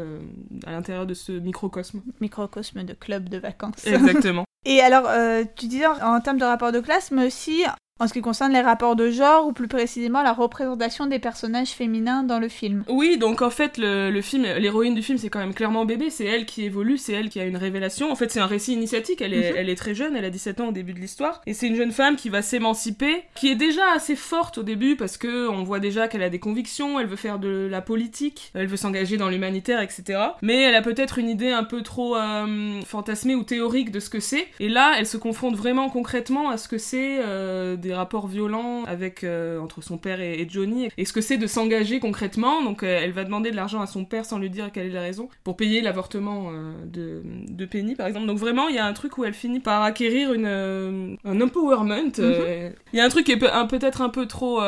à 0.66 0.72
l'intérieur 0.72 1.06
de 1.06 1.14
ce 1.14 1.32
microcosme. 1.32 2.02
Microcosme 2.20 2.84
de 2.84 2.92
club 2.94 3.28
de 3.28 3.38
vacances. 3.38 3.86
Exactement. 3.86 4.44
Et 4.64 4.80
alors, 4.80 5.04
euh, 5.08 5.44
tu 5.56 5.66
disais 5.66 5.86
en, 5.86 6.20
termes 6.20 6.38
de 6.38 6.44
rapport 6.44 6.72
de 6.72 6.80
classe, 6.80 7.10
mais 7.10 7.26
aussi 7.26 7.64
en 8.00 8.08
ce 8.08 8.12
qui 8.12 8.22
concerne 8.22 8.52
les 8.52 8.60
rapports 8.60 8.96
de 8.96 9.08
genre, 9.08 9.46
ou 9.46 9.52
plus 9.52 9.68
précisément 9.68 10.22
la 10.22 10.32
représentation 10.32 11.06
des 11.06 11.20
personnages 11.20 11.70
féminins 11.70 12.24
dans 12.24 12.40
le 12.40 12.48
film. 12.48 12.82
Oui, 12.88 13.18
donc 13.18 13.40
en 13.40 13.50
fait, 13.50 13.78
le, 13.78 14.20
film, 14.20 14.42
l'héroïne 14.42 14.96
du 14.96 15.02
film, 15.02 15.16
c'est 15.16 15.28
quand 15.28 15.38
même 15.38 15.54
clairement 15.54 15.84
bébé, 15.84 16.10
c'est 16.10 16.24
elle 16.24 16.44
qui 16.44 16.64
évolue, 16.64 16.98
c'est 16.98 17.12
elle 17.12 17.28
qui 17.28 17.38
a 17.38 17.44
une 17.44 17.56
révélation. 17.56 18.10
En 18.10 18.16
fait, 18.16 18.32
c'est 18.32 18.40
un 18.40 18.46
récit 18.46 18.72
initiatique, 18.72 19.20
elle 19.20 19.32
est, 19.32 19.52
mhm. 19.52 19.58
elle 19.58 19.68
est 19.68 19.76
très 19.76 19.94
jeune, 19.94 20.16
elle 20.16 20.24
a 20.24 20.30
17 20.30 20.60
ans 20.60 20.68
au 20.68 20.72
début 20.72 20.92
de 20.92 20.98
l'histoire, 20.98 21.40
et 21.46 21.54
c'est 21.54 21.68
une 21.68 21.76
jeune 21.76 21.92
femme 21.92 22.16
qui 22.16 22.30
va 22.30 22.42
s'émanciper, 22.42 23.22
qui 23.36 23.48
est 23.48 23.54
déjà 23.54 23.82
assez 23.94 24.16
forte 24.16 24.58
au 24.58 24.64
début, 24.64 24.96
parce 24.96 25.16
que 25.16 25.48
on 25.48 25.62
voit 25.62 25.78
déjà 25.78 26.08
qu'elle 26.08 26.22
a 26.22 26.30
des 26.30 26.40
convictions, 26.40 26.98
elle 26.98 27.06
veut 27.06 27.14
faire 27.14 27.38
de 27.38 27.68
la 27.70 27.80
politique, 27.80 28.50
elle 28.54 28.66
veut 28.66 28.76
s'engager 28.76 29.18
dans 29.18 29.28
l'humanitaire, 29.28 29.80
etc. 29.80 30.18
Mais 30.42 30.62
elle 30.62 30.74
a 30.74 30.82
peut-être 30.82 31.18
une 31.18 31.28
idée 31.28 31.52
un 31.52 31.64
peu 31.64 31.82
trop 31.82 32.16
euh, 32.16 32.80
fantasmée 32.84 33.36
ou 33.36 33.44
théorique 33.44 33.92
de 33.92 34.00
ce 34.00 34.10
que 34.10 34.18
c'est, 34.18 34.48
et 34.58 34.68
là, 34.68 34.94
elle 34.98 35.06
se 35.06 35.16
confronte 35.16 35.54
vraiment 35.54 35.90
concrètement 35.90 36.50
à 36.50 36.56
ce 36.56 36.66
que 36.66 36.78
c'est 36.78 37.20
euh, 37.20 37.76
des 37.84 37.94
rapports 37.94 38.26
violents 38.26 38.84
avec 38.84 39.22
euh, 39.22 39.60
entre 39.60 39.82
son 39.82 39.98
père 39.98 40.20
et, 40.20 40.46
Johnny 40.48 40.88
et 40.96 41.04
ce 41.04 41.12
que 41.12 41.20
c'est 41.20 41.36
de 41.36 41.46
s'engager 41.46 42.00
concrètement. 42.00 42.62
Donc 42.62 42.82
euh, 42.82 43.00
elle 43.02 43.12
va 43.12 43.24
demander 43.24 43.50
de 43.50 43.56
l'argent 43.56 43.80
à 43.80 43.86
son 43.86 44.04
père 44.04 44.24
sans 44.24 44.38
lui 44.38 44.50
dire 44.50 44.72
quelle 44.72 44.86
est 44.86 44.90
la 44.90 45.02
raison 45.02 45.28
pour 45.44 45.56
payer 45.56 45.80
l'avortement 45.82 46.50
euh, 46.50 46.72
de, 46.86 47.22
de, 47.24 47.66
Penny 47.66 47.94
par 47.94 48.06
exemple. 48.06 48.26
Donc 48.26 48.38
vraiment 48.38 48.68
il 48.68 48.74
y 48.74 48.78
a 48.78 48.86
un 48.86 48.92
truc 48.92 49.18
où 49.18 49.24
elle 49.24 49.34
finit 49.34 49.60
par 49.60 49.82
acquérir 49.82 50.32
une 50.32 51.18
un 51.24 51.40
empowerment. 51.40 52.18
Mhm. 52.18 52.72
Il 52.92 52.98
y 52.98 53.00
a 53.00 53.04
un 53.04 53.08
truc 53.08 53.26
qui 53.26 53.32
est 53.32 53.38
peut-être 53.68 54.00
un 54.00 54.08
peu 54.08 54.26
trop 54.26 54.60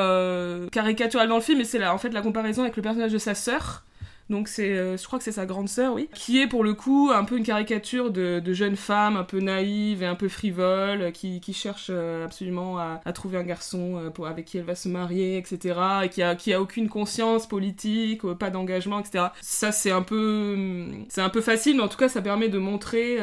caricatural 0.71 1.29
dans 1.29 1.37
le 1.37 1.43
film, 1.43 1.59
mais 1.59 1.65
c'est 1.65 1.85
en 1.87 1.99
fait 1.99 2.11
la 2.11 2.23
comparaison 2.23 2.63
avec 2.63 2.77
le 2.77 2.83
personnage 2.83 3.13
de 3.13 3.19
sa 3.19 3.35
sœur 3.35 3.85
donc 4.29 4.49
c'est, 4.49 4.71
euh, 4.71 4.97
je 4.97 5.07
crois 5.07 5.19
que 5.19 5.25
c'est 5.25 5.33
sa 5.33 5.47
grande 5.47 5.69
sœur, 5.69 5.95
oui, 5.95 6.09
qui 6.13 6.41
est 6.41 6.49
pour 6.49 6.65
le 6.65 6.75
coup 6.75 7.11
un 7.15 7.25
peu 7.25 7.37
une 7.37 7.45
caricature 7.45 8.11
de, 8.11 8.41
de 8.41 8.53
jeune 8.53 8.75
femme 8.75 9.17
un 9.17 9.23
peu 9.23 9.39
naïve 9.39 10.03
et 10.03 10.07
un 10.07 10.17
peu 10.17 10.29
frivole, 10.29 11.13
qui, 11.13 11.41
qui 11.41 11.53
cherche 11.53 11.89
euh, 11.91 12.25
absolument 12.25 12.79
à, 12.79 13.01
à, 13.05 13.13
trouver 13.13 13.39
un 13.39 13.45
garçon 13.45 13.99
euh, 13.99 14.11
pour, 14.11 14.27
avec 14.27 14.47
qui 14.47 14.59
elle 14.59 14.65
va 14.65 14.75
se 14.75 14.89
marier, 14.89 15.39
etc. 15.39 15.79
Et 16.05 16.09
qui 16.09 16.23
a, 16.23 16.35
qui 16.35 16.53
a 16.53 16.61
aucune 16.61 16.89
conscience 16.89 17.47
politique, 17.47 18.23
pas 18.35 18.51
d'engagement, 18.51 18.99
etc. 18.99 19.27
Ça 19.43 19.71
c'est 19.71 19.93
un 19.93 20.03
peu, 20.03 20.87
c'est 21.09 21.23
un 21.23 21.31
peu 21.31 21.41
facile, 21.41 21.77
mais 21.77 21.83
en 21.83 21.89
tout 21.89 21.99
cas 21.99 22.09
ça 22.09 22.21
permet 22.21 22.49
de 22.49 22.59
montrer 22.59 23.19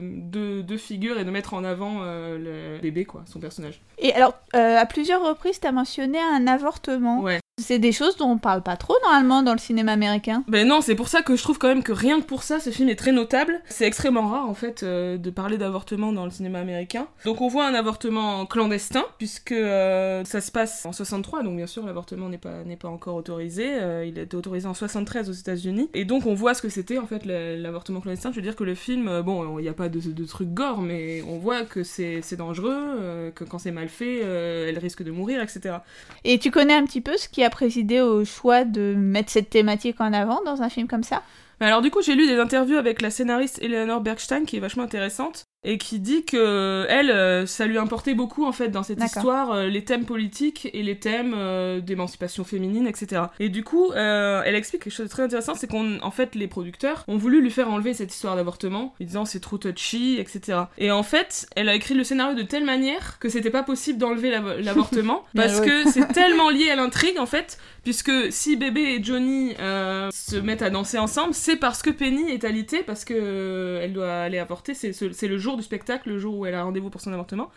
deux, 0.00 0.62
deux, 0.62 0.78
figures 0.78 1.18
et 1.18 1.24
de 1.24 1.30
mettre 1.30 1.54
en 1.54 1.64
avant 1.64 2.02
le 2.04 2.78
bébé, 2.80 3.04
quoi, 3.04 3.22
son 3.26 3.40
personnage. 3.40 3.80
Et 3.98 4.12
alors, 4.14 4.34
à 4.52 4.86
plusieurs 4.86 5.26
reprises, 5.26 5.60
tu 5.60 5.66
as 5.66 5.72
mentionné 5.72 6.18
un 6.18 6.46
avortement. 6.46 7.20
Ouais. 7.20 7.40
C'est 7.58 7.80
des 7.80 7.92
choses 7.92 8.16
dont 8.16 8.30
on 8.30 8.38
parle 8.38 8.62
pas 8.62 8.76
trop 8.76 8.94
normalement 9.02 9.42
dans 9.42 9.52
le 9.52 9.58
cinéma 9.58 9.92
américain. 9.92 10.44
Ben 10.46 10.66
non, 10.66 10.80
c'est 10.80 10.94
pour 10.94 11.08
ça 11.08 11.22
que 11.22 11.34
je 11.34 11.42
trouve 11.42 11.58
quand 11.58 11.68
même 11.68 11.82
que 11.82 11.92
rien 11.92 12.20
que 12.20 12.24
pour 12.24 12.44
ça, 12.44 12.60
ce 12.60 12.70
film 12.70 12.88
est 12.88 12.96
très 12.96 13.10
notable. 13.10 13.60
C'est 13.68 13.86
extrêmement 13.86 14.28
rare 14.28 14.48
en 14.48 14.54
fait 14.54 14.82
euh, 14.82 15.18
de 15.18 15.30
parler 15.30 15.58
d'avortement 15.58 16.12
dans 16.12 16.24
le 16.24 16.30
cinéma 16.30 16.60
américain. 16.60 17.08
Donc 17.24 17.40
on 17.40 17.48
voit 17.48 17.66
un 17.66 17.74
avortement 17.74 18.46
clandestin 18.46 19.04
puisque 19.18 19.52
euh, 19.52 20.24
ça 20.24 20.40
se 20.40 20.52
passe 20.52 20.86
en 20.86 20.92
63, 20.92 21.42
donc 21.42 21.56
bien 21.56 21.66
sûr 21.66 21.84
l'avortement 21.84 22.28
n'est 22.28 22.38
pas 22.38 22.62
n'est 22.64 22.76
pas 22.76 22.88
encore 22.88 23.16
autorisé. 23.16 23.66
Euh, 23.74 24.04
il 24.06 24.18
a 24.18 24.22
été 24.22 24.36
autorisé 24.36 24.68
en 24.68 24.74
73 24.74 25.28
aux 25.28 25.32
États-Unis 25.32 25.90
et 25.94 26.04
donc 26.04 26.26
on 26.26 26.34
voit 26.34 26.54
ce 26.54 26.62
que 26.62 26.68
c'était 26.68 26.98
en 26.98 27.06
fait 27.06 27.24
l'avortement 27.24 28.00
clandestin. 28.00 28.30
Je 28.30 28.36
veux 28.36 28.42
dire 28.42 28.56
que 28.56 28.64
le 28.64 28.76
film, 28.76 29.20
bon, 29.22 29.58
il 29.58 29.62
n'y 29.62 29.68
a 29.68 29.74
pas 29.74 29.88
de, 29.88 30.00
de 30.00 30.24
trucs 30.24 30.54
gore, 30.54 30.80
mais 30.80 31.22
on 31.28 31.38
voit 31.38 31.62
que 31.64 31.82
c'est 31.82 32.36
dangereux, 32.36 33.32
que 33.34 33.42
quand 33.42 33.58
c'est 33.58 33.72
mal 33.72 33.88
fait, 33.88 34.20
elle 34.20 34.78
risque 34.78 35.02
de 35.02 35.10
mourir, 35.10 35.42
etc. 35.42 35.76
Et 36.24 36.38
tu 36.38 36.50
connais 36.50 36.74
un 36.74 36.84
petit 36.84 37.00
peu 37.00 37.16
ce 37.16 37.28
qui 37.28 37.42
a 37.42 37.47
présidé 37.50 38.00
au 38.00 38.24
choix 38.24 38.64
de 38.64 38.94
mettre 38.96 39.30
cette 39.30 39.50
thématique 39.50 40.00
en 40.00 40.12
avant 40.12 40.42
dans 40.44 40.62
un 40.62 40.68
film 40.68 40.86
comme 40.86 41.02
ça? 41.02 41.22
Alors 41.60 41.82
du 41.82 41.90
coup, 41.90 42.02
j'ai 42.02 42.14
lu 42.14 42.26
des 42.26 42.38
interviews 42.38 42.76
avec 42.76 43.02
la 43.02 43.10
scénariste 43.10 43.60
Eleanor 43.62 44.00
Bergstein 44.00 44.44
qui 44.44 44.56
est 44.56 44.60
vachement 44.60 44.84
intéressante 44.84 45.47
et 45.64 45.76
qui 45.76 45.98
dit 45.98 46.24
que 46.24 46.86
elle 46.88 47.10
euh, 47.10 47.44
ça 47.44 47.66
lui 47.66 47.78
importait 47.78 48.14
beaucoup 48.14 48.46
en 48.46 48.52
fait 48.52 48.68
dans 48.68 48.84
cette 48.84 49.02
histoire 49.02 49.50
euh, 49.50 49.66
les 49.66 49.84
thèmes 49.84 50.04
politiques 50.04 50.70
et 50.72 50.84
les 50.84 51.00
thèmes 51.00 51.34
euh, 51.36 51.80
d'émancipation 51.80 52.44
féminine 52.44 52.86
etc 52.86 53.22
et 53.40 53.48
du 53.48 53.64
coup 53.64 53.92
elle 53.92 54.54
explique 54.54 54.84
quelque 54.84 54.92
chose 54.92 55.06
de 55.06 55.10
très 55.10 55.24
intéressant 55.24 55.54
c'est 55.56 55.66
qu'en 55.66 55.98
en 56.00 56.12
fait 56.12 56.36
les 56.36 56.46
producteurs 56.46 57.04
ont 57.08 57.16
voulu 57.16 57.42
lui 57.42 57.50
faire 57.50 57.70
enlever 57.70 57.92
cette 57.92 58.14
histoire 58.14 58.36
d'avortement 58.36 58.94
en 59.00 59.04
disant 59.04 59.24
c'est 59.24 59.40
trop 59.40 59.58
touchy 59.58 60.18
etc 60.20 60.60
et 60.78 60.92
en 60.92 61.02
fait 61.02 61.48
elle 61.56 61.68
a 61.68 61.74
écrit 61.74 61.94
le 61.94 62.04
scénario 62.04 62.36
de 62.36 62.42
telle 62.42 62.64
manière 62.64 63.18
que 63.18 63.28
c'était 63.28 63.50
pas 63.50 63.64
possible 63.64 63.98
d'enlever 63.98 64.30
l'avortement 64.62 65.24
parce 65.34 65.60
que 65.60 65.88
c'est 65.90 66.12
tellement 66.12 66.50
lié 66.50 66.70
à 66.70 66.76
l'intrigue 66.76 67.18
en 67.18 67.26
fait 67.26 67.58
puisque 67.82 68.12
si 68.30 68.56
bébé 68.56 68.82
et 68.82 69.02
Johnny 69.02 69.54
se 69.54 70.36
mettent 70.36 70.62
à 70.62 70.70
danser 70.70 70.98
ensemble 70.98 71.34
c'est 71.34 71.56
parce 71.56 71.82
que 71.82 71.90
Penny 71.90 72.30
est 72.30 72.44
alitée 72.44 72.84
parce 72.84 73.04
que 73.04 73.80
elle 73.82 73.92
doit 73.92 74.20
aller 74.20 74.38
avorter 74.38 74.74
c'est 74.74 75.28
le 75.28 75.38
jour 75.38 75.47
du 75.56 75.62
spectacle, 75.62 76.08
le 76.08 76.18
jour 76.18 76.36
où 76.36 76.46
elle 76.46 76.54
a 76.54 76.64
rendez-vous 76.64 76.90
pour 76.90 77.00
son 77.00 77.12
avortement. 77.12 77.50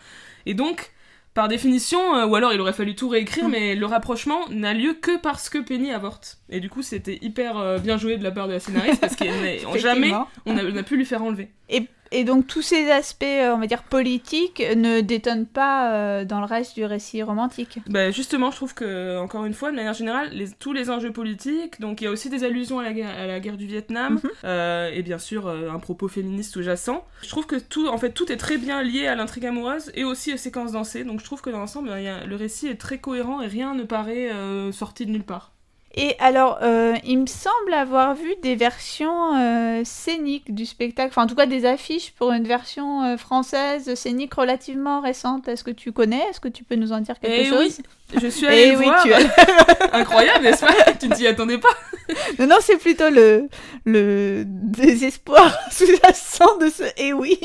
Et 0.46 0.54
donc, 0.54 0.92
par 1.34 1.48
définition, 1.48 2.14
euh, 2.14 2.26
ou 2.26 2.34
alors 2.34 2.52
il 2.52 2.60
aurait 2.60 2.72
fallu 2.72 2.94
tout 2.94 3.08
réécrire, 3.08 3.48
hmm. 3.48 3.52
mais 3.52 3.74
le 3.74 3.86
rapprochement 3.86 4.48
n'a 4.50 4.74
lieu 4.74 4.94
que 4.94 5.18
parce 5.18 5.48
que 5.48 5.58
Penny 5.58 5.90
avorte. 5.92 6.38
Et 6.50 6.60
du 6.60 6.68
coup, 6.68 6.82
c'était 6.82 7.18
hyper 7.22 7.58
euh, 7.58 7.78
bien 7.78 7.96
joué 7.96 8.18
de 8.18 8.24
la 8.24 8.30
part 8.30 8.48
de 8.48 8.52
la 8.52 8.60
scénariste, 8.60 9.00
parce 9.00 9.16
qu'on 9.16 9.76
jamais 9.78 10.12
on 10.44 10.56
a, 10.56 10.82
pu 10.82 10.96
lui 10.96 11.06
faire 11.06 11.22
enlever. 11.22 11.50
Et 11.70 11.86
et 12.12 12.24
donc 12.24 12.46
tous 12.46 12.62
ces 12.62 12.90
aspects, 12.90 13.24
euh, 13.24 13.54
on 13.54 13.58
va 13.58 13.66
dire, 13.66 13.82
politiques 13.82 14.62
ne 14.76 15.00
détonnent 15.00 15.46
pas 15.46 15.92
euh, 15.92 16.24
dans 16.24 16.40
le 16.40 16.46
reste 16.46 16.74
du 16.74 16.84
récit 16.84 17.22
romantique. 17.22 17.78
Bah 17.88 18.10
justement, 18.10 18.50
je 18.50 18.56
trouve 18.56 18.74
que, 18.74 19.18
encore 19.18 19.44
une 19.44 19.54
fois, 19.54 19.70
de 19.70 19.76
manière 19.76 19.94
générale, 19.94 20.30
les, 20.32 20.50
tous 20.50 20.72
les 20.72 20.90
enjeux 20.90 21.12
politiques, 21.12 21.80
donc 21.80 22.00
il 22.00 22.04
y 22.04 22.06
a 22.06 22.10
aussi 22.10 22.30
des 22.30 22.44
allusions 22.44 22.78
à 22.78 22.84
la, 22.84 22.92
guerre, 22.92 23.18
à 23.18 23.26
la 23.26 23.40
guerre 23.40 23.56
du 23.56 23.66
Vietnam, 23.66 24.14
mhm. 24.14 24.30
euh, 24.44 24.90
et 24.92 25.02
bien 25.02 25.18
sûr 25.18 25.48
un 25.48 25.78
propos 25.78 26.08
féministe 26.08 26.52
sous-jacent. 26.52 27.04
Je 27.22 27.28
trouve 27.28 27.46
que 27.46 27.56
tout, 27.56 27.88
en 27.88 27.98
fait, 27.98 28.10
tout 28.10 28.30
est 28.30 28.36
très 28.36 28.58
bien 28.58 28.82
lié 28.82 29.06
à 29.06 29.14
l'intrigue 29.14 29.46
amoureuse 29.46 29.90
et 29.94 30.04
aussi 30.04 30.32
aux 30.34 30.38
séquences 30.38 30.72
dansées, 30.72 31.04
donc 31.04 31.20
je 31.20 31.24
trouve 31.24 31.40
que 31.40 31.50
dans 31.50 31.58
l'ensemble, 31.58 31.90
le 31.90 32.36
récit 32.36 32.68
est 32.68 32.80
très 32.80 32.98
cohérent 32.98 33.40
et 33.40 33.46
rien 33.46 33.74
ne 33.74 33.84
paraît 33.84 34.30
sorti 34.72 35.06
de 35.06 35.10
nulle 35.10 35.24
part. 35.24 35.52
Et 35.94 36.16
alors, 36.18 36.58
euh, 36.62 36.94
il 37.04 37.18
me 37.18 37.26
semble 37.26 37.74
avoir 37.74 38.14
vu 38.14 38.34
des 38.42 38.56
versions 38.56 39.36
euh, 39.36 39.82
scéniques 39.84 40.54
du 40.54 40.64
spectacle, 40.64 41.10
enfin 41.10 41.24
en 41.24 41.26
tout 41.26 41.34
cas 41.34 41.44
des 41.44 41.66
affiches 41.66 42.12
pour 42.12 42.32
une 42.32 42.46
version 42.46 43.02
euh, 43.02 43.16
française 43.18 43.94
scénique 43.94 44.32
relativement 44.32 45.00
récente. 45.00 45.48
Est-ce 45.48 45.64
que 45.64 45.70
tu 45.70 45.92
connais? 45.92 46.22
Est-ce 46.30 46.40
que 46.40 46.48
tu 46.48 46.64
peux 46.64 46.76
nous 46.76 46.92
en 46.92 47.00
dire 47.00 47.20
quelque 47.20 47.42
eh 47.42 47.44
chose? 47.44 47.76
oui. 47.78 47.84
Je 48.20 48.26
suis 48.28 48.46
allée 48.46 48.64
Eh 48.68 48.72
le 48.72 48.78
oui, 48.78 48.84
voir. 48.84 49.02
tu 49.02 49.12
as- 49.12 49.92
Incroyable, 49.94 50.44
n'est-ce 50.44 50.64
pas 50.64 50.92
Tu 51.00 51.08
t'y 51.10 51.26
attendais 51.26 51.58
pas 51.58 51.68
Non, 52.38 52.46
non, 52.46 52.56
c'est 52.60 52.76
plutôt 52.78 53.08
le, 53.10 53.48
le 53.84 54.44
désespoir 54.46 55.56
sous-jacent 55.70 56.58
de 56.58 56.68
ce 56.68 56.82
Eh 56.98 57.12
oui. 57.12 57.38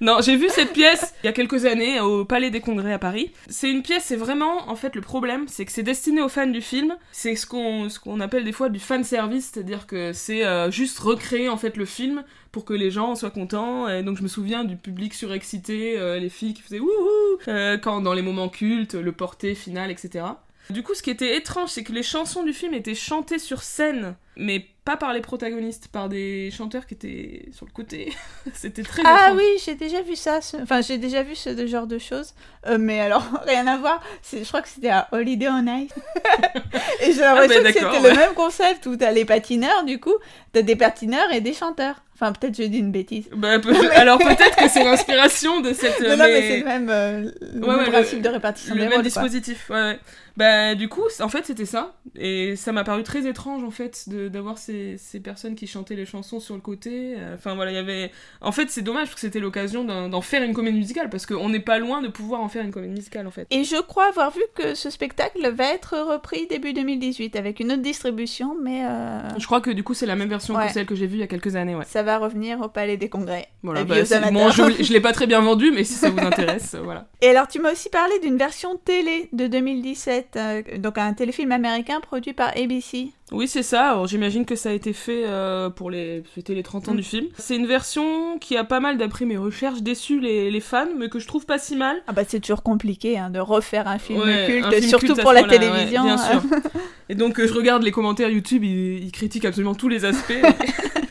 Non, 0.00 0.18
j'ai 0.20 0.36
vu 0.36 0.48
cette 0.48 0.72
pièce 0.72 1.14
il 1.22 1.26
y 1.26 1.28
a 1.28 1.32
quelques 1.32 1.64
années 1.64 2.00
au 2.00 2.24
Palais 2.24 2.50
des 2.50 2.60
Congrès 2.60 2.92
à 2.92 2.98
Paris. 2.98 3.32
C'est 3.48 3.70
une 3.70 3.82
pièce, 3.82 4.04
c'est 4.06 4.16
vraiment, 4.16 4.68
en 4.68 4.74
fait, 4.76 4.94
le 4.94 5.00
problème, 5.00 5.44
c'est 5.48 5.64
que 5.64 5.72
c'est 5.72 5.82
destiné 5.82 6.22
aux 6.22 6.28
fans 6.28 6.46
du 6.46 6.60
film. 6.62 6.96
C'est 7.12 7.34
ce 7.36 7.46
qu'on 7.46 7.88
ce 7.88 7.98
qu'on 8.00 8.20
appelle 8.20 8.44
des 8.44 8.52
fois 8.52 8.68
du 8.68 8.78
fan 8.80 9.04
service, 9.04 9.50
c'est-à-dire 9.52 9.86
que 9.86 10.12
c'est 10.12 10.44
euh, 10.44 10.70
juste 10.70 10.98
recréer 10.98 11.48
en 11.48 11.56
fait 11.56 11.76
le 11.76 11.84
film 11.84 12.24
pour 12.52 12.64
que 12.64 12.72
les 12.74 12.90
gens 12.90 13.14
soient 13.14 13.30
contents. 13.30 13.88
Et 13.88 14.02
donc 14.02 14.16
je 14.18 14.22
me 14.22 14.28
souviens 14.28 14.64
du 14.64 14.76
public 14.76 15.14
surexcité, 15.14 15.98
euh, 15.98 16.18
les 16.18 16.28
filles 16.30 16.54
qui 16.54 16.62
faisaient 16.62 16.80
wouhou 16.80 17.38
euh, 17.48 17.78
quand 17.78 18.00
dans 18.00 18.14
les 18.14 18.22
moments 18.22 18.48
cultes, 18.48 18.94
le 18.94 19.12
porté 19.12 19.54
final, 19.54 19.90
etc. 19.90 20.24
Du 20.70 20.82
coup, 20.82 20.92
ce 20.94 21.02
qui 21.02 21.08
était 21.08 21.34
étrange, 21.36 21.70
c'est 21.70 21.82
que 21.82 21.92
les 21.92 22.02
chansons 22.02 22.42
du 22.42 22.52
film 22.52 22.74
étaient 22.74 22.94
chantées 22.94 23.38
sur 23.38 23.62
scène, 23.62 24.16
mais 24.36 24.66
pas 24.84 24.98
par 24.98 25.14
les 25.14 25.22
protagonistes, 25.22 25.88
par 25.88 26.10
des 26.10 26.50
chanteurs 26.50 26.84
qui 26.86 26.92
étaient 26.92 27.46
sur 27.52 27.64
le 27.64 27.72
côté. 27.72 28.12
C'était 28.52 28.82
très 28.82 29.00
Ah 29.06 29.28
étrange. 29.30 29.38
oui, 29.38 29.62
j'ai 29.64 29.76
déjà 29.76 30.02
vu 30.02 30.14
ça. 30.14 30.42
ce- 30.42 30.58
Enfin, 30.58 30.82
j'ai 30.82 30.98
déjà 30.98 31.22
vu 31.22 31.34
ce 31.34 31.66
genre 31.66 31.86
de 31.86 31.98
choses. 31.98 32.34
Euh, 32.66 32.76
mais 32.78 33.00
alors, 33.00 33.22
rien 33.46 33.66
à 33.66 33.78
voir. 33.78 34.02
Je 34.30 34.46
crois 34.46 34.60
que 34.60 34.68
c'était 34.68 34.90
à 34.90 35.08
Holiday 35.12 35.48
on 35.48 35.66
Ice. 35.78 35.90
et 37.00 37.12
j'ai 37.12 37.20
l'impression 37.20 37.62
bah 37.62 37.72
que 37.72 37.78
c'était 37.80 38.00
le 38.10 38.14
même 38.16 38.34
concept 38.34 38.84
où 38.86 38.94
t'as 38.96 39.10
les 39.12 39.24
patineurs, 39.24 39.84
du 39.84 39.98
coup, 39.98 40.14
t'as 40.52 40.60
des 40.62 40.76
patineurs 40.76 41.32
et 41.32 41.40
des 41.40 41.54
chanteurs. 41.54 42.02
Enfin, 42.20 42.32
peut-être 42.32 42.56
je 42.56 42.64
dis 42.64 42.78
une 42.78 42.90
bêtise. 42.90 43.28
Bah, 43.36 43.58
peut- 43.60 43.74
alors 43.94 44.18
peut-être 44.18 44.56
que 44.56 44.68
c'est 44.68 44.82
l'inspiration 44.90 45.60
de 45.60 45.72
cette. 45.72 46.00
non, 46.00 46.16
non, 46.16 46.24
mais 46.24 46.42
c'est 46.42 46.58
le 46.58 46.64
même, 46.64 46.88
euh, 46.90 47.30
le 47.54 47.60
Ouais, 47.60 47.68
même 47.68 47.78
ouais, 47.78 47.84
le- 47.86 47.92
principe 47.92 48.22
de 48.22 48.28
répartition 48.28 48.74
le 48.74 48.80
des 48.80 48.86
même 48.86 48.94
rôles, 48.94 49.04
dispositif. 49.04 49.70
Ouais. 49.70 49.98
Bah 50.36 50.76
du 50.76 50.88
coup, 50.88 51.02
en 51.20 51.28
fait, 51.28 51.44
c'était 51.46 51.64
ça, 51.64 51.94
et 52.16 52.54
ça 52.54 52.70
m'a 52.70 52.84
paru 52.84 53.02
très 53.02 53.26
étrange 53.26 53.64
en 53.64 53.72
fait 53.72 54.04
d'avoir 54.08 54.56
ces, 54.56 54.96
ces 54.96 55.18
personnes 55.18 55.56
qui 55.56 55.66
chantaient 55.66 55.96
les 55.96 56.06
chansons 56.06 56.38
sur 56.38 56.54
le 56.54 56.60
côté. 56.60 57.14
Euh, 57.18 57.34
Enfin 57.34 57.56
voilà, 57.56 57.72
il 57.72 57.74
y 57.74 57.78
avait. 57.78 58.12
En 58.40 58.52
fait, 58.52 58.70
c'est 58.70 58.82
dommage 58.82 59.04
parce 59.08 59.14
que 59.16 59.20
c'était 59.20 59.40
l'occasion 59.40 59.82
d'en 59.84 60.20
faire 60.20 60.44
une 60.44 60.54
comédie 60.54 60.78
musicale 60.78 61.10
parce 61.10 61.26
qu'on 61.26 61.48
n'est 61.48 61.58
pas 61.58 61.78
loin 61.80 62.02
de 62.02 62.08
pouvoir 62.08 62.40
en 62.40 62.48
faire 62.48 62.64
une 62.64 62.70
comédie 62.70 62.94
musicale 62.94 63.26
en 63.26 63.32
fait. 63.32 63.48
Et 63.50 63.64
je 63.64 63.80
crois 63.82 64.06
avoir 64.08 64.30
vu 64.30 64.42
que 64.54 64.74
ce 64.76 64.90
spectacle 64.90 65.48
va 65.50 65.72
être 65.74 65.96
repris 65.98 66.46
début 66.46 66.72
2018 66.72 67.34
avec 67.34 67.58
une 67.58 67.72
autre 67.72 67.82
distribution, 67.82 68.56
mais 68.62 68.84
euh, 68.84 69.18
Je 69.38 69.46
crois 69.46 69.60
que 69.60 69.70
du 69.70 69.82
coup, 69.82 69.94
c'est 69.94 70.06
la 70.06 70.14
même 70.16 70.28
version 70.28 70.54
que 70.54 70.72
celle 70.72 70.86
que 70.86 70.94
j'ai 70.94 71.06
vue 71.08 71.16
il 71.16 71.20
y 71.20 71.24
a 71.24 71.26
quelques 71.28 71.56
années, 71.56 71.74
ouais. 71.74 71.84
ça 71.84 72.04
va 72.08 72.18
revenir 72.18 72.60
au 72.60 72.68
Palais 72.68 72.96
des 72.96 73.08
Congrès. 73.08 73.48
Voilà, 73.62 73.80
Avis 73.80 74.08
bah, 74.10 74.30
bon, 74.30 74.50
je, 74.50 74.82
je 74.82 74.92
l'ai 74.92 75.00
pas 75.00 75.12
très 75.12 75.26
bien 75.26 75.40
vendu, 75.40 75.70
mais 75.72 75.84
si 75.84 75.92
ça 75.94 76.10
vous 76.10 76.18
intéresse, 76.26 76.74
euh, 76.74 76.80
voilà. 76.82 77.06
Et 77.20 77.28
alors, 77.28 77.46
tu 77.48 77.60
m'as 77.60 77.72
aussi 77.72 77.88
parlé 77.90 78.18
d'une 78.20 78.36
version 78.38 78.76
télé 78.82 79.28
de 79.32 79.46
2017, 79.46 80.26
euh, 80.36 80.62
donc 80.78 80.96
un 80.98 81.12
téléfilm 81.12 81.52
américain 81.52 82.00
produit 82.00 82.32
par 82.32 82.48
ABC. 82.56 83.08
Oui, 83.30 83.46
c'est 83.46 83.62
ça. 83.62 83.90
Alors, 83.90 84.06
j'imagine 84.06 84.46
que 84.46 84.56
ça 84.56 84.70
a 84.70 84.72
été 84.72 84.92
fait 84.94 85.24
euh, 85.26 85.68
pour 85.68 85.90
les 85.90 86.22
fêter 86.34 86.54
les 86.54 86.62
30 86.62 86.88
ans 86.88 86.92
Mm. 86.94 86.96
du 86.96 87.02
film. 87.02 87.26
C'est 87.36 87.56
une 87.56 87.66
version 87.66 88.38
qui 88.38 88.56
a 88.56 88.64
pas 88.64 88.80
mal, 88.80 88.96
d'après 88.96 89.26
mes 89.26 89.36
recherches, 89.36 89.82
déçu 89.82 90.18
les, 90.20 90.50
les 90.50 90.60
fans, 90.60 90.86
mais 90.96 91.08
que 91.10 91.18
je 91.18 91.26
trouve 91.26 91.44
pas 91.44 91.58
si 91.58 91.76
mal. 91.76 91.96
Ah 92.06 92.12
bah 92.12 92.22
c'est 92.26 92.40
toujours 92.40 92.62
compliqué 92.62 93.18
hein, 93.18 93.28
de 93.28 93.38
refaire 93.40 93.86
un 93.86 93.98
film 93.98 94.20
Ouais, 94.20 94.46
culte, 94.46 94.64
un 94.64 94.70
film 94.70 94.82
surtout 94.88 95.06
culte 95.08 95.20
pour 95.20 95.32
la 95.34 95.42
ouais, 95.42 95.48
télévision. 95.48 96.04
bien 96.04 96.16
sûr. 96.16 96.42
Et 97.10 97.14
donc, 97.14 97.38
euh, 97.38 97.46
je 97.46 97.52
regarde 97.54 97.82
les 97.82 97.90
commentaires 97.90 98.28
YouTube, 98.30 98.64
ils, 98.64 99.04
ils 99.04 99.12
critiquent 99.12 99.44
absolument 99.44 99.74
tous 99.74 99.88
les 99.88 100.04
aspects. 100.06 100.32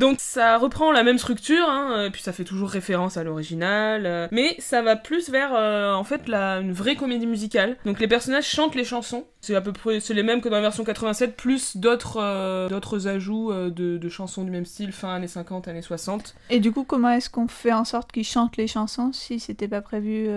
Donc 0.00 0.16
ça 0.18 0.56
reprend 0.56 0.92
la 0.92 1.02
même 1.02 1.18
structure, 1.18 1.68
hein, 1.68 1.92
euh, 1.92 2.10
puis 2.10 2.22
ça 2.22 2.32
fait 2.32 2.44
toujours 2.44 2.70
référence 2.70 3.18
à 3.18 3.22
l'original, 3.22 4.06
euh, 4.06 4.28
mais 4.30 4.56
ça 4.58 4.80
va 4.80 4.96
plus 4.96 5.28
vers 5.28 5.50
euh, 5.54 5.92
en 5.92 6.04
fait 6.04 6.26
la, 6.26 6.60
une 6.60 6.72
vraie 6.72 6.96
comédie 6.96 7.26
musicale. 7.26 7.76
Donc 7.84 8.00
les 8.00 8.08
personnages 8.08 8.46
chantent 8.46 8.74
les 8.74 8.84
chansons, 8.84 9.26
c'est 9.42 9.54
à 9.54 9.60
peu 9.60 9.74
près 9.74 10.00
c'est 10.00 10.14
les 10.14 10.22
mêmes 10.22 10.40
que 10.40 10.48
dans 10.48 10.56
la 10.56 10.62
version 10.62 10.84
87, 10.84 11.36
plus 11.36 11.76
d'autres 11.76 12.16
euh, 12.18 12.70
d'autres 12.70 13.08
ajouts 13.08 13.52
de, 13.52 13.98
de 13.98 14.08
chansons 14.08 14.44
du 14.44 14.50
même 14.50 14.64
style, 14.64 14.92
fin 14.92 15.14
années 15.14 15.28
50, 15.28 15.68
années 15.68 15.82
60. 15.82 16.34
Et 16.48 16.60
du 16.60 16.72
coup, 16.72 16.84
comment 16.84 17.10
est-ce 17.10 17.28
qu'on 17.28 17.48
fait 17.48 17.74
en 17.74 17.84
sorte 17.84 18.10
qu'ils 18.10 18.24
chantent 18.24 18.56
les 18.56 18.68
chansons 18.68 19.12
si 19.12 19.38
c'était 19.38 19.68
pas 19.68 19.82
prévu 19.82 20.28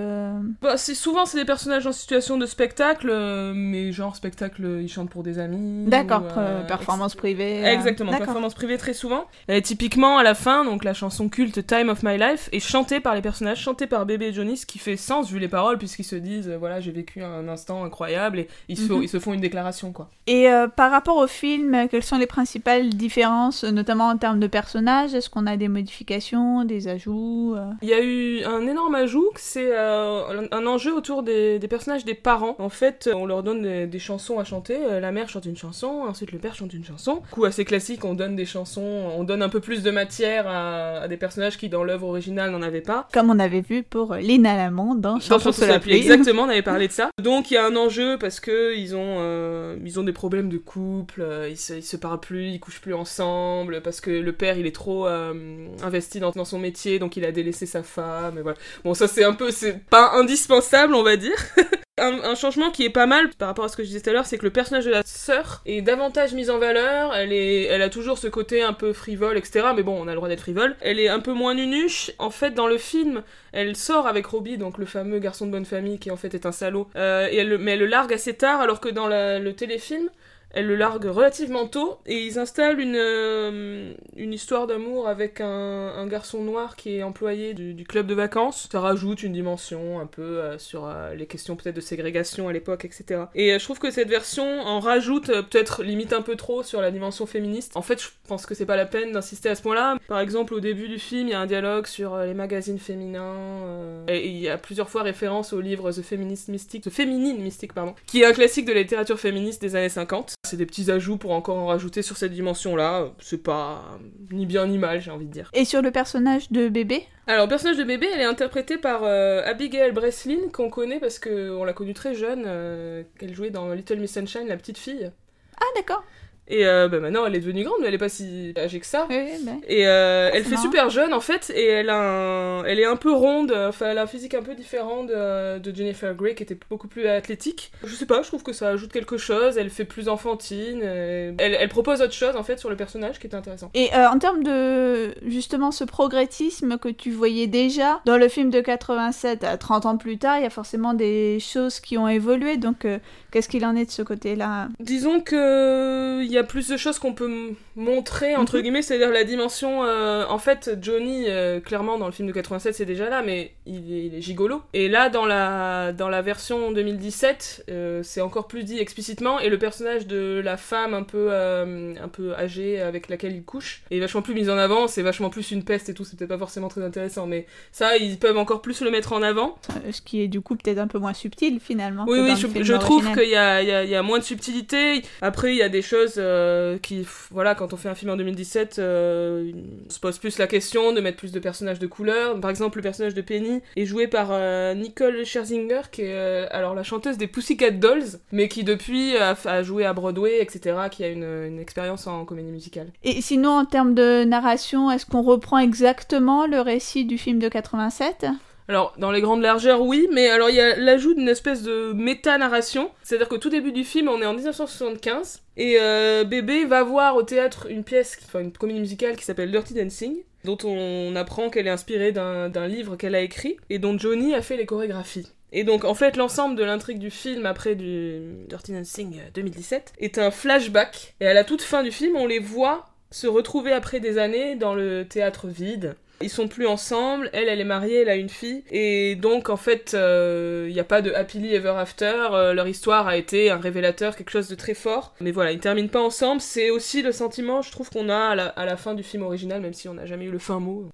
Bah, 0.62 0.76
c'est 0.76 0.96
souvent 0.96 1.26
c'est 1.26 1.38
des 1.38 1.46
personnages 1.46 1.88
en 1.88 1.94
situation 1.94 2.38
de 2.38 2.46
spectacle, 2.46 3.10
mais 3.56 3.94
genre 3.94 4.18
spectacle 4.18 4.80
ils 4.82 4.90
chantent 4.90 5.10
pour 5.10 5.24
des 5.24 5.40
amis. 5.40 5.86
D'accord, 5.86 6.24
ou, 6.24 6.68
performance 6.68 7.16
privée. 7.16 7.64
Exactement, 7.64 8.12
performance 8.12 8.56
privée 8.56 8.78
très 8.78 8.94
souvent. 8.94 9.26
Et 9.56 9.62
typiquement, 9.62 10.18
à 10.18 10.24
la 10.24 10.34
fin, 10.34 10.66
donc 10.66 10.84
la 10.84 10.96
chanson 10.96 11.30
culte 11.30 11.68
Time 11.68 11.90
of 11.90 12.02
My 12.02 12.18
Life 12.18 12.50
est 12.52 12.60
chantée 12.60 13.00
par 13.00 13.14
les 13.14 13.22
personnages, 13.22 13.60
chantée 13.62 13.86
par 13.86 14.06
Bébé 14.08 14.28
et 14.30 14.34
Johnny, 14.34 14.58
ce 14.58 14.66
qui 14.66 14.80
fait 14.80 14.98
sens 14.98 15.30
vu 15.30 15.38
les 15.38 15.48
paroles, 15.48 15.78
puisqu'ils 15.78 16.06
se 16.06 16.16
disent, 16.16 16.50
euh, 16.50 16.58
voilà, 16.58 16.80
j'ai 16.80 16.90
vécu 16.92 17.22
un 17.22 17.48
instant 17.48 17.84
incroyable, 17.84 18.40
et 18.40 18.48
ils, 18.68 18.78
se, 18.78 18.92
Mhm. 18.92 19.04
ils 19.04 19.10
se 19.10 19.20
font 19.20 19.32
une 19.32 19.42
déclaration, 19.42 19.92
quoi. 19.92 20.10
Et 20.26 20.50
euh, 20.50 20.68
par 20.68 20.90
rapport 20.90 21.18
au 21.18 21.28
film, 21.28 21.88
quelles 21.92 22.02
sont 22.04 22.18
les 22.18 22.26
principales 22.26 22.90
différences, 22.90 23.64
notamment 23.64 24.08
en 24.08 24.18
termes 24.18 24.40
de 24.40 24.48
personnages? 24.48 25.14
Est-ce 25.14 25.30
qu'on 25.30 25.46
a 25.46 25.56
des 25.56 25.68
modifications, 25.68 26.64
des 26.66 26.88
ajouts 26.88 27.54
euh? 27.56 27.70
Il 27.84 27.90
y 27.90 27.94
a 27.94 28.02
eu 28.04 28.44
un 28.46 28.66
énorme 28.66 28.96
ajout, 28.96 29.30
c'est 29.36 29.72
un 29.78 30.66
enjeu 30.66 30.96
autour 30.96 31.22
des, 31.22 31.60
des 31.60 31.68
personnages 31.68 32.06
des 32.06 32.16
parents. 32.16 32.56
En 32.58 32.70
fait, 32.70 33.08
on 33.14 33.28
leur 33.28 33.44
donne 33.44 33.62
des, 33.62 33.86
des 33.86 34.00
chansons 34.00 34.40
à 34.40 34.46
chanter, 34.46 34.78
la 35.00 35.12
mère 35.12 35.30
chante 35.30 35.46
une 35.46 35.58
chanson, 35.58 36.06
ensuite 36.08 36.32
le 36.32 36.40
père 36.40 36.56
chante 36.56 36.74
une 36.74 36.86
chanson. 36.86 37.22
Coup 37.30 37.46
assez 37.46 37.66
classique, 37.66 38.04
on 38.04 38.16
donne 38.16 38.36
des 38.36 38.46
chansons, 38.46 38.82
on 39.16 39.24
donne 39.24 39.43
un 39.44 39.50
peu 39.50 39.60
plus 39.60 39.84
de 39.84 39.92
matière 39.92 40.48
à, 40.48 41.02
à 41.02 41.08
des 41.08 41.18
personnages 41.18 41.58
qui 41.58 41.70
dans 41.70 41.84
l'œuvre 41.84 42.08
originale 42.08 42.52
n'en 42.52 42.62
avaient 42.62 42.82
pas. 42.82 43.08
Comme 43.14 43.30
on 43.30 43.40
avait 43.40 43.62
vu 43.62 43.84
pour 43.84 44.14
euh, 44.14 44.18
Lina 44.18 44.56
Lamont 44.56 44.96
dans 44.96 45.20
Chanson 45.20 45.52
sous 45.52 45.62
la 45.62 45.80
pluie. 45.80 45.94
Exactement, 45.98 46.44
on 46.44 46.50
avait 46.50 46.62
parlé 46.62 46.88
de 46.88 46.94
ça. 46.94 47.10
Donc 47.22 47.52
il 47.52 47.56
y 47.56 47.58
a 47.58 47.66
un 47.66 47.76
enjeu 47.76 48.18
parce 48.18 48.40
que 48.40 48.76
ils 48.76 48.96
ont, 48.96 49.18
euh, 49.20 49.76
ils 49.84 50.00
ont 50.00 50.04
des 50.04 50.14
problèmes 50.14 50.50
de 50.50 50.58
couple, 50.58 51.22
euh, 51.22 51.50
ils, 51.50 51.58
se, 51.58 51.74
ils 51.74 51.84
se 51.84 51.98
parlent 51.98 52.20
plus, 52.20 52.48
ils 52.50 52.60
couchent 52.60 52.82
plus 52.82 52.94
ensemble, 52.94 53.82
parce 53.82 54.02
que 54.02 54.12
le 54.12 54.32
père 54.32 54.58
il 54.58 54.66
est 54.66 54.76
trop 54.76 55.08
euh, 55.08 55.68
investi 55.84 56.20
dans, 56.20 56.32
dans 56.32 56.46
son 56.46 56.60
métier, 56.60 57.00
donc 57.00 57.18
il 57.18 57.26
a 57.26 57.32
délaissé 57.32 57.66
sa 57.66 57.84
femme, 57.84 58.38
et 58.38 58.42
voilà. 58.42 58.58
Bon 58.84 58.94
ça 58.94 59.08
c'est 59.08 59.24
un 59.24 59.34
peu, 59.34 59.52
c'est 59.52 59.84
pas 59.86 60.14
indispensable 60.14 60.96
on 60.96 61.04
va 61.04 61.18
dire. 61.18 61.38
Un, 62.00 62.34
changement 62.34 62.72
qui 62.72 62.86
est 62.86 62.90
pas 62.90 63.06
mal 63.06 63.30
par 63.30 63.48
rapport 63.48 63.66
à 63.66 63.70
ce 63.70 63.78
que 63.78 63.84
je 63.84 63.88
disais 63.90 64.02
tout 64.02 64.10
à 64.10 64.14
l'heure, 64.14 64.26
c'est 64.26 64.40
que 64.40 64.46
le 64.46 64.50
personnage 64.50 64.86
de 64.86 64.90
la 64.90 65.04
sœur 65.06 65.62
est 65.68 65.84
davantage 65.84 66.34
mis 66.34 66.50
en 66.50 66.58
valeur. 66.58 67.14
Elle 67.14 67.32
est, 67.32 67.66
elle 67.66 67.84
a 67.84 67.90
toujours 67.90 68.18
ce 68.18 68.28
côté 68.28 68.64
un 68.64 68.74
peu 68.74 68.94
frivole, 68.94 69.38
etc. 69.38 69.68
Mais 69.76 69.84
bon, 69.84 70.02
on 70.02 70.08
a 70.08 70.12
le 70.12 70.16
droit 70.16 70.28
d'être 70.28 70.42
frivole. 70.42 70.76
Elle 70.82 71.00
est 71.00 71.08
un 71.08 71.20
peu 71.20 71.34
moins 71.34 71.54
nunuche. 71.54 72.10
En 72.18 72.32
fait, 72.32 72.50
dans 72.50 72.66
le 72.66 72.80
film, 72.80 73.22
elle 73.52 73.76
sort 73.76 74.08
avec 74.08 74.26
Robbie, 74.26 74.58
donc 74.58 74.80
le 74.80 74.88
fameux 74.88 75.20
garçon 75.20 75.46
de 75.46 75.52
bonne 75.52 75.66
famille 75.66 76.00
qui 76.00 76.10
en 76.10 76.18
fait 76.18 76.34
est 76.34 76.48
un 76.48 76.52
salaud. 76.52 76.88
Euh, 76.96 77.28
et 77.30 77.38
elle, 77.38 77.50
le- 77.50 77.58
mais 77.60 77.74
elle 77.74 77.80
le 77.80 77.86
largue 77.86 78.12
assez 78.14 78.34
tard, 78.34 78.60
alors 78.60 78.80
que 78.80 78.90
dans 78.90 79.08
le 79.08 79.52
téléfilm, 79.52 80.10
elle 80.54 80.68
le 80.68 80.76
largue 80.76 81.06
relativement 81.06 81.68
tôt 81.68 81.98
et 82.06 82.24
ils 82.24 82.38
installent 82.38 82.80
une, 82.80 82.96
euh, 82.96 83.94
une 84.16 84.34
histoire 84.34 84.68
d'amour 84.68 85.08
avec 85.08 85.42
un, 85.42 86.06
garçon 86.08 86.44
noir 86.44 86.76
qui 86.76 86.98
est 86.98 87.04
employé 87.04 87.54
du, 87.54 87.84
club 87.86 88.06
de 88.06 88.14
vacances. 88.14 88.68
Ça 88.72 88.80
rajoute 88.80 89.24
une 89.24 89.34
dimension 89.34 90.00
un 90.00 90.06
peu 90.06 90.22
euh, 90.22 90.60
sur 90.60 90.86
euh, 90.86 91.16
les 91.16 91.26
questions 91.26 91.56
peut-être 91.56 91.76
de 91.76 91.82
ségrégation 91.82 92.48
à 92.48 92.54
l'époque, 92.54 92.86
etc. 92.86 93.24
Et 93.34 93.58
je 93.58 93.64
trouve 93.64 93.80
que 93.80 93.90
cette 93.90 94.10
version 94.10 94.62
en 94.62 94.80
rajoute 94.80 95.28
peut-être 95.28 95.82
limite 95.82 96.14
un 96.14 96.22
peu 96.22 96.36
trop 96.36 96.62
sur 96.62 96.82
la 96.82 96.92
dimension 96.92 97.26
féministe. 97.26 97.76
En 97.76 97.82
fait, 97.82 98.02
je 98.02 98.10
pense 98.28 98.46
que 98.46 98.54
c'est 98.54 98.66
pas 98.66 98.76
la 98.76 98.86
peine 98.86 99.12
d'insister 99.12 99.50
à 99.50 99.56
ce 99.56 99.64
point-là. 99.64 99.98
Par 100.08 100.20
exemple, 100.20 100.54
au 100.54 100.60
début 100.60 100.88
du 100.88 101.00
film, 101.00 101.30
il 101.30 101.32
y 101.32 101.34
a 101.34 101.40
un 101.40 101.48
dialogue 101.48 101.88
sur 101.88 102.18
les 102.18 102.34
magazines 102.34 102.80
féminins 102.80 104.04
et 104.08 104.28
il 104.28 104.38
y 104.38 104.50
a 104.50 104.58
plusieurs 104.58 104.90
fois 104.90 105.02
référence 105.02 105.54
au 105.54 105.62
livre 105.62 105.92
The 105.92 106.02
Feminist 106.02 106.50
Mystic, 106.50 106.84
The 106.84 106.90
Féminine 106.90 107.42
Mystique, 107.42 107.74
pardon, 107.74 107.96
qui 108.06 108.22
est 108.22 108.26
un 108.26 108.34
classique 108.34 108.66
de 108.66 108.74
la 108.74 108.82
littérature 108.82 109.20
féministe 109.20 109.62
des 109.62 109.76
années 109.76 109.90
50. 109.90 110.36
C'est 110.46 110.58
des 110.58 110.66
petits 110.66 110.92
ajouts 110.92 111.16
pour 111.16 111.32
encore 111.32 111.56
en 111.56 111.68
rajouter 111.68 112.02
sur 112.02 112.18
cette 112.18 112.34
dimension-là. 112.34 113.14
C'est 113.20 113.42
pas 113.42 113.98
ni 114.30 114.46
bien 114.46 114.68
ni 114.68 114.78
mal, 114.78 115.00
j'ai 115.00 115.10
envie 115.10 115.26
de 115.26 115.32
dire. 115.32 115.50
Et 115.54 115.64
sur 115.64 115.82
le 115.82 115.90
personnage 115.90 116.52
de 116.52 116.68
bébé? 116.68 117.06
Alors, 117.28 117.46
le 117.46 117.50
personnage 117.50 117.78
de 117.78 117.86
bébé, 117.86 118.08
elle 118.14 118.20
est 118.20 118.26
interprétée 118.26 118.78
par 118.78 119.04
euh, 119.04 119.42
Abigail 119.46 119.94
Breslin, 119.94 120.50
qu'on 120.52 120.70
connaît 120.70 121.00
parce 121.00 121.18
qu'on 121.18 121.64
l'a 121.64 121.72
connue 121.72 121.94
très 121.94 122.14
jeune, 122.14 122.44
euh, 122.46 123.04
qu'elle 123.18 123.34
jouait 123.34 123.52
dans 123.52 123.72
Little 123.72 124.00
Miss 124.00 124.16
Sunshine, 124.16 124.48
la 124.50 124.58
petite 124.58 124.78
fille. 124.78 125.10
Ah 125.56 125.66
d'accord. 125.78 126.04
Et 126.50 126.66
euh, 126.68 126.90
bah, 126.90 127.00
maintenant, 127.00 127.26
elle 127.26 127.36
est 127.36 127.40
devenue 127.40 127.64
grande, 127.64 127.78
mais 127.82 127.88
elle 127.88 127.94
est 127.94 127.98
pas 127.98 128.10
si 128.10 128.54
âgée 128.58 128.80
que 128.80 128.86
ça. 128.86 129.08
Oui, 129.10 129.16
ben. 129.44 129.60
Et 129.68 129.88
euh, 129.88 130.30
elle 130.34 130.44
fait 130.44 130.52
marrant. 130.52 130.62
super 130.64 130.90
jeune 130.90 131.14
en 131.14 131.22
fait, 131.22 131.52
et 131.56 131.66
elle, 131.68 131.90
a 131.90 131.98
un- 131.98 132.64
elle 132.66 132.80
est 132.80 132.86
un 132.86 132.98
peu 132.98 133.12
ronde, 133.14 133.54
enfin 133.58 133.88
elle 133.90 133.98
a 133.98 134.04
un 134.04 134.08
physique 134.08 134.34
un 134.34 134.42
peu 134.44 134.54
différent 134.54 135.04
de, 135.06 135.60
de 135.60 135.76
Jennifer 135.76 136.14
Grey 136.16 136.36
qui 136.36 136.44
était 136.44 136.58
beaucoup 136.70 136.88
plus 136.90 137.08
athlétique. 137.08 137.72
Je 137.86 137.96
sais 137.96 138.06
pas, 138.06 138.22
je 138.24 138.28
trouve 138.28 138.44
que 138.44 138.52
ça 138.52 138.68
ajoute 138.70 138.92
quelque 138.92 139.18
chose, 139.18 139.58
elle 139.58 139.70
fait 139.70 139.86
plus 139.86 140.10
enfantine, 140.10 140.82
euh, 140.84 141.32
elle, 141.38 141.56
elle 141.60 141.70
propose 141.70 142.02
autre 142.02 142.14
chose 142.14 142.36
en 142.36 142.44
fait 142.44 142.60
sur 142.60 142.70
le 142.70 142.76
personnage 142.76 143.20
qui 143.20 143.28
est 143.28 143.36
intéressant. 143.36 143.70
Et 143.74 143.94
euh, 143.96 144.10
en 144.10 144.20
termes 144.20 144.44
de 144.44 145.14
justement 145.26 145.72
ce 145.72 145.86
progressisme 145.86 146.78
que 146.78 146.90
tu 146.90 147.12
voyais 147.12 147.48
déjà 147.48 148.02
dans 148.06 148.18
le 148.18 148.28
film 148.28 148.50
de 148.50 148.60
87 148.60 149.44
à 149.46 149.58
30 149.58 149.86
ans 149.86 149.98
plus 149.98 150.18
tard, 150.18 150.38
il 150.40 150.44
y 150.44 150.46
a 150.48 150.50
forcément 150.50 150.94
des 150.94 151.40
choses 151.40 151.80
qui 151.80 151.98
ont 151.98 152.08
évolué. 152.10 152.58
Donc 152.58 152.86
qu'est-ce 153.32 153.48
qu'il 153.48 153.66
en 153.66 153.76
est 153.78 153.86
de 153.86 153.92
ce 153.92 154.02
côté-là? 154.02 154.68
Disons 154.80 155.22
que 155.22 156.24
y 156.34 156.38
a 156.38 156.44
plus 156.44 156.68
de 156.70 156.78
choses 156.78 157.00
qu'on 157.00 157.14
peut 157.14 157.30
montrer, 157.76 158.36
entre 158.36 158.58
Mhm. 158.58 158.62
guillemets, 158.64 158.82
c'est-à-dire 158.82 159.10
la 159.12 159.24
dimension. 159.24 159.84
euh, 159.84 160.26
en 160.28 160.38
fait, 160.38 160.78
Johnny, 160.82 161.26
euh, 161.28 161.60
clairement, 161.60 161.98
dans 161.98 162.06
le 162.06 162.12
film 162.12 162.28
de 162.28 162.34
87, 162.34 162.74
c'est 162.76 162.86
déjà 162.86 163.10
là, 163.10 163.22
mais 163.22 163.52
il 163.66 163.94
est, 163.94 164.06
il 164.08 164.16
est 164.16 164.22
gigolo. 164.22 164.62
Et 164.74 164.88
là, 164.88 165.10
dans 165.10 165.26
la, 165.26 165.92
dans 165.94 166.10
la 166.10 166.22
version 166.22 166.72
2017, 166.72 167.66
euh, 167.70 168.02
c'est 168.04 168.22
encore 168.22 168.48
plus 168.48 168.64
dit 168.64 168.80
explicitement, 168.80 169.40
et 169.40 169.50
le 169.50 169.58
personnage 169.58 170.08
de 170.08 170.42
la 170.44 170.58
femme 170.58 170.94
un 170.94 171.04
peu, 171.04 171.32
un 171.34 172.08
peu 172.08 172.34
âgée 172.36 172.82
avec 172.82 173.10
laquelle 173.10 173.34
il 173.36 173.44
couche 173.44 173.84
est 173.92 174.00
vachement 174.00 174.22
plus 174.22 174.34
mis 174.34 174.50
en 174.50 174.58
avant, 174.58 174.88
c'est 174.88 175.02
vachement 175.02 175.30
plus 175.30 175.52
une 175.52 175.64
peste 175.64 175.90
et 175.90 175.94
tout, 175.94 176.04
c'est 176.06 176.18
peut-être 176.18 176.30
pas 176.30 176.38
forcément 176.38 176.68
très 176.68 176.84
intéressant, 176.84 177.26
mais 177.28 177.46
ça, 177.72 177.98
ils 177.98 178.18
peuvent 178.18 178.38
encore 178.38 178.62
plus 178.62 178.82
le 178.82 178.92
mettre 178.92 179.14
en 179.14 179.22
avant. 179.22 179.58
Ce 179.92 180.02
qui 180.02 180.22
est 180.22 180.28
du 180.28 180.42
coup 180.42 180.56
peut-être 180.56 180.78
un 180.80 180.88
peu 180.88 181.00
moins 181.00 181.14
subtil 181.14 181.60
finalement. 181.60 182.06
Oui, 182.08 182.18
que 182.18 182.24
oui, 182.24 182.30
dans 182.30 182.36
je, 182.36 182.48
le 182.48 182.54
film 182.54 182.64
je 182.66 182.74
trouve 182.74 183.12
qu'il 183.14 183.30
y 183.30 183.36
a, 183.36 183.62
il 183.62 183.68
y, 183.68 183.72
a, 183.72 183.84
il 183.84 183.90
y 183.90 183.96
a 183.96 184.02
moins 184.04 184.20
de 184.20 184.24
subtilité. 184.24 185.02
Après, 185.22 185.52
il 185.52 185.58
y 185.58 185.62
a 185.64 185.70
des 185.70 185.82
choses 185.82 186.18
euh, 186.24 186.78
qui, 186.78 187.06
voilà, 187.32 187.56
quand 187.56 187.74
on 187.74 187.78
fait 187.78 187.90
un 187.90 187.96
film 187.96 188.12
en 188.12 188.16
2017, 188.16 188.80
euh, 188.80 189.52
on 189.88 189.90
se 189.90 190.00
pose 190.00 190.18
plus 190.18 190.38
la 190.38 190.48
question 190.48 190.94
de 190.94 191.02
mettre 191.02 191.18
plus 191.18 191.32
de 191.32 191.40
personnages 191.40 191.80
de 191.80 191.88
couleur. 191.88 192.40
Par 192.40 192.50
exemple, 192.50 192.78
le 192.78 192.84
personnage 192.84 193.14
de 193.14 193.22
Penny 193.22 193.62
est 193.76 193.86
joué 193.86 194.08
par 194.08 194.30
euh, 194.32 194.74
Nicole 194.74 195.26
Scherzinger, 195.26 195.82
qui 195.92 196.02
est 196.02 196.14
euh, 196.14 196.48
alors 196.52 196.76
la 196.76 196.84
chanteuse 196.84 197.18
des 197.18 197.28
Pussycat 197.28 197.72
Dolls, 197.72 198.20
mais 198.32 198.48
qui 198.48 198.64
depuis 198.64 199.16
a, 199.18 199.64
joué 199.64 199.86
à 199.86 199.94
Broadway, 199.94 200.42
etc., 200.42 200.78
qui 200.90 201.04
a 201.04 201.10
une 201.10 201.60
expérience 201.60 202.08
en 202.08 202.26
comédie 202.26 202.52
musicale. 202.52 202.88
Et 203.04 203.22
sinon, 203.22 203.52
en 203.52 203.66
termes 203.66 203.94
de 203.94 204.24
narration, 204.24 204.90
est-ce 204.92 205.06
qu'on 205.06 205.22
reprend 205.22 205.60
exactement 205.60 206.48
le 206.48 206.62
récit 206.62 207.06
du 207.06 207.18
film 207.18 207.40
de 207.40 207.50
87 207.50 208.28
Alors, 208.68 208.94
dans 208.98 209.12
les 209.12 209.22
grandes 209.22 209.42
largeurs, 209.42 209.82
oui, 209.82 210.08
mais 210.12 210.30
alors 210.30 210.50
il 210.50 210.56
y 210.56 210.62
a 210.62 210.76
l'ajout 210.76 211.14
d'une 211.14 211.30
espèce 211.30 211.64
de 211.64 211.92
méta-narration. 211.94 212.92
C'est-à-dire 213.04 213.28
qu'au 213.28 213.38
tout 213.38 213.50
début 213.50 213.72
du 213.72 213.84
film, 213.84 214.08
on 214.08 214.22
est 214.22 214.26
en 214.26 214.34
1975, 214.34 215.42
et 215.58 215.78
euh, 215.80 216.24
Bébé 216.24 216.66
va 216.66 216.84
voir 216.84 217.16
au 217.16 217.24
théâtre 217.24 217.68
une 217.70 217.84
pièce, 217.84 218.18
enfin 218.26 218.40
une 218.40 218.52
comédie 218.52 218.80
musicale 218.80 219.18
qui 219.18 219.26
s'appelle 219.26 219.52
Dirty 219.52 219.74
Dancing, 219.74 220.16
dont 220.46 220.58
on 220.64 221.16
apprend 221.16 221.50
qu'elle 221.50 221.68
est 221.68 221.72
inspirée 221.72 222.12
d'un 222.12 222.68
livre 222.68 222.96
qu'elle 222.96 223.16
a 223.16 223.22
écrit, 223.22 223.58
et 223.70 223.80
dont 223.80 223.98
Johnny 223.98 224.34
a 224.34 224.42
fait 224.42 224.58
les 224.58 224.66
chorégraphies. 224.66 225.32
Et 225.56 225.64
donc, 225.64 225.86
en 225.86 225.94
fait, 225.94 226.18
l'ensemble 226.18 226.56
de 226.56 226.64
l'intrigue 226.64 226.98
du 226.98 227.12
film 227.12 227.46
après 227.46 227.76
Dirty 227.76 228.72
Dancing 228.72 229.22
2017 229.36 229.94
est 230.00 230.18
un 230.18 230.32
flashback. 230.32 231.14
Et 231.20 231.28
à 231.28 231.34
la 231.34 231.44
toute 231.44 231.62
fin 231.62 231.84
du 231.84 231.92
film, 231.92 232.16
on 232.16 232.26
les 232.26 232.40
voit 232.40 232.88
se 233.12 233.28
retrouver 233.28 233.72
après 233.72 234.00
des 234.00 234.18
années 234.18 234.56
dans 234.56 234.74
le 234.74 235.06
théâtre 235.08 235.48
vide. 235.48 235.96
Ils 236.24 236.30
sont 236.30 236.48
plus 236.48 236.68
ensemble, 236.68 237.30
elle, 237.34 237.50
elle 237.50 237.60
est 237.60 237.66
mariée, 237.66 238.02
elle 238.02 238.10
a 238.10 238.16
une 238.16 238.30
fille, 238.30 238.64
et 238.72 239.16
donc 239.16 239.50
en 239.50 239.58
fait, 239.58 239.92
il 239.94 240.74
n'y 240.74 240.80
a 240.80 240.84
pas 240.84 241.02
de 241.02 241.12
happily 241.12 241.54
ever 241.54 241.74
after, 241.78 242.28
euh, 242.32 242.54
leur 242.54 242.68
histoire 242.68 243.08
a 243.08 243.18
été 243.18 243.52
un 243.52 243.58
révélateur, 243.58 244.16
quelque 244.16 244.32
chose 244.32 244.48
de 244.48 244.56
très 244.56 244.74
fort, 244.74 245.14
mais 245.20 245.32
voilà, 245.32 245.52
ils 245.52 245.60
terminent 245.60 245.90
pas 245.90 246.02
ensemble, 246.02 246.42
c'est 246.42 246.70
aussi 246.70 247.02
le 247.02 247.12
sentiment, 247.12 247.62
je 247.62 247.72
trouve, 247.72 247.90
qu'on 247.90 248.10
a 248.10 248.16
à 248.16 248.66
la 248.66 248.78
fin 248.78 248.94
du 248.94 249.04
film 249.04 249.24
original, 249.24 249.62
même 249.62 249.74
si 249.74 249.88
on 249.88 249.94
n'a 249.96 250.06
jamais 250.06 250.26
eu 250.26 250.32
le 250.32 250.40
fin 250.40 250.60
mot. 250.60 250.90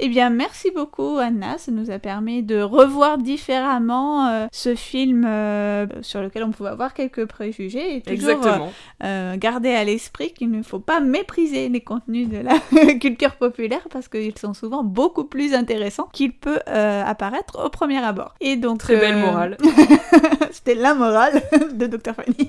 Eh 0.00 0.08
bien, 0.08 0.30
merci 0.30 0.70
beaucoup, 0.70 1.18
Anna. 1.18 1.58
Ça 1.58 1.72
nous 1.72 1.90
a 1.90 1.98
permis 1.98 2.44
de 2.44 2.60
revoir 2.62 3.18
différemment 3.18 4.28
euh, 4.28 4.46
ce 4.52 4.76
film 4.76 5.24
euh, 5.26 5.86
sur 6.02 6.22
lequel 6.22 6.44
on 6.44 6.52
pouvait 6.52 6.68
avoir 6.68 6.94
quelques 6.94 7.26
préjugés 7.26 7.96
et 7.96 8.00
toujours 8.02 8.30
Exactement. 8.30 8.72
euh, 9.02 9.36
garder 9.36 9.70
à 9.70 9.82
l'esprit 9.82 10.32
qu'il 10.32 10.52
ne 10.52 10.62
faut 10.62 10.78
pas 10.78 11.00
mépriser 11.00 11.68
les 11.68 11.80
contenus 11.80 12.28
de 12.28 12.38
la 12.38 12.94
culture 13.00 13.34
populaire 13.34 13.88
parce 13.90 14.06
qu'ils 14.06 14.38
sont 14.38 14.54
souvent 14.54 14.84
beaucoup 14.84 15.24
plus 15.24 15.52
intéressants 15.52 16.08
qu'il 16.12 16.32
peut 16.32 16.60
apparaître 16.66 17.64
au 17.64 17.68
premier 17.68 17.98
abord. 17.98 18.34
Et 18.40 18.56
donc, 18.56 18.78
Très 18.78 18.96
belle 18.96 19.16
morale. 19.16 19.56
C'était 20.52 20.76
la 20.76 20.94
morale 20.94 21.42
de 21.72 21.86
Dr. 21.86 22.14
Fanny. 22.14 22.48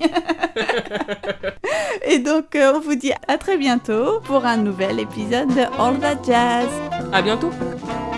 Et 2.06 2.18
donc, 2.20 2.56
on 2.56 2.80
vous 2.80 2.94
dit 2.94 3.12
à 3.28 3.38
très 3.38 3.56
bientôt 3.58 4.20
pour 4.24 4.44
un 4.46 4.56
nouvel 4.56 5.00
épisode 5.00 5.48
de 5.48 5.62
All 5.80 5.98
That 5.98 6.22
Jazz. 6.24 6.68
À 7.12 7.22
bientôt 7.22 7.39
tú. 7.40 8.09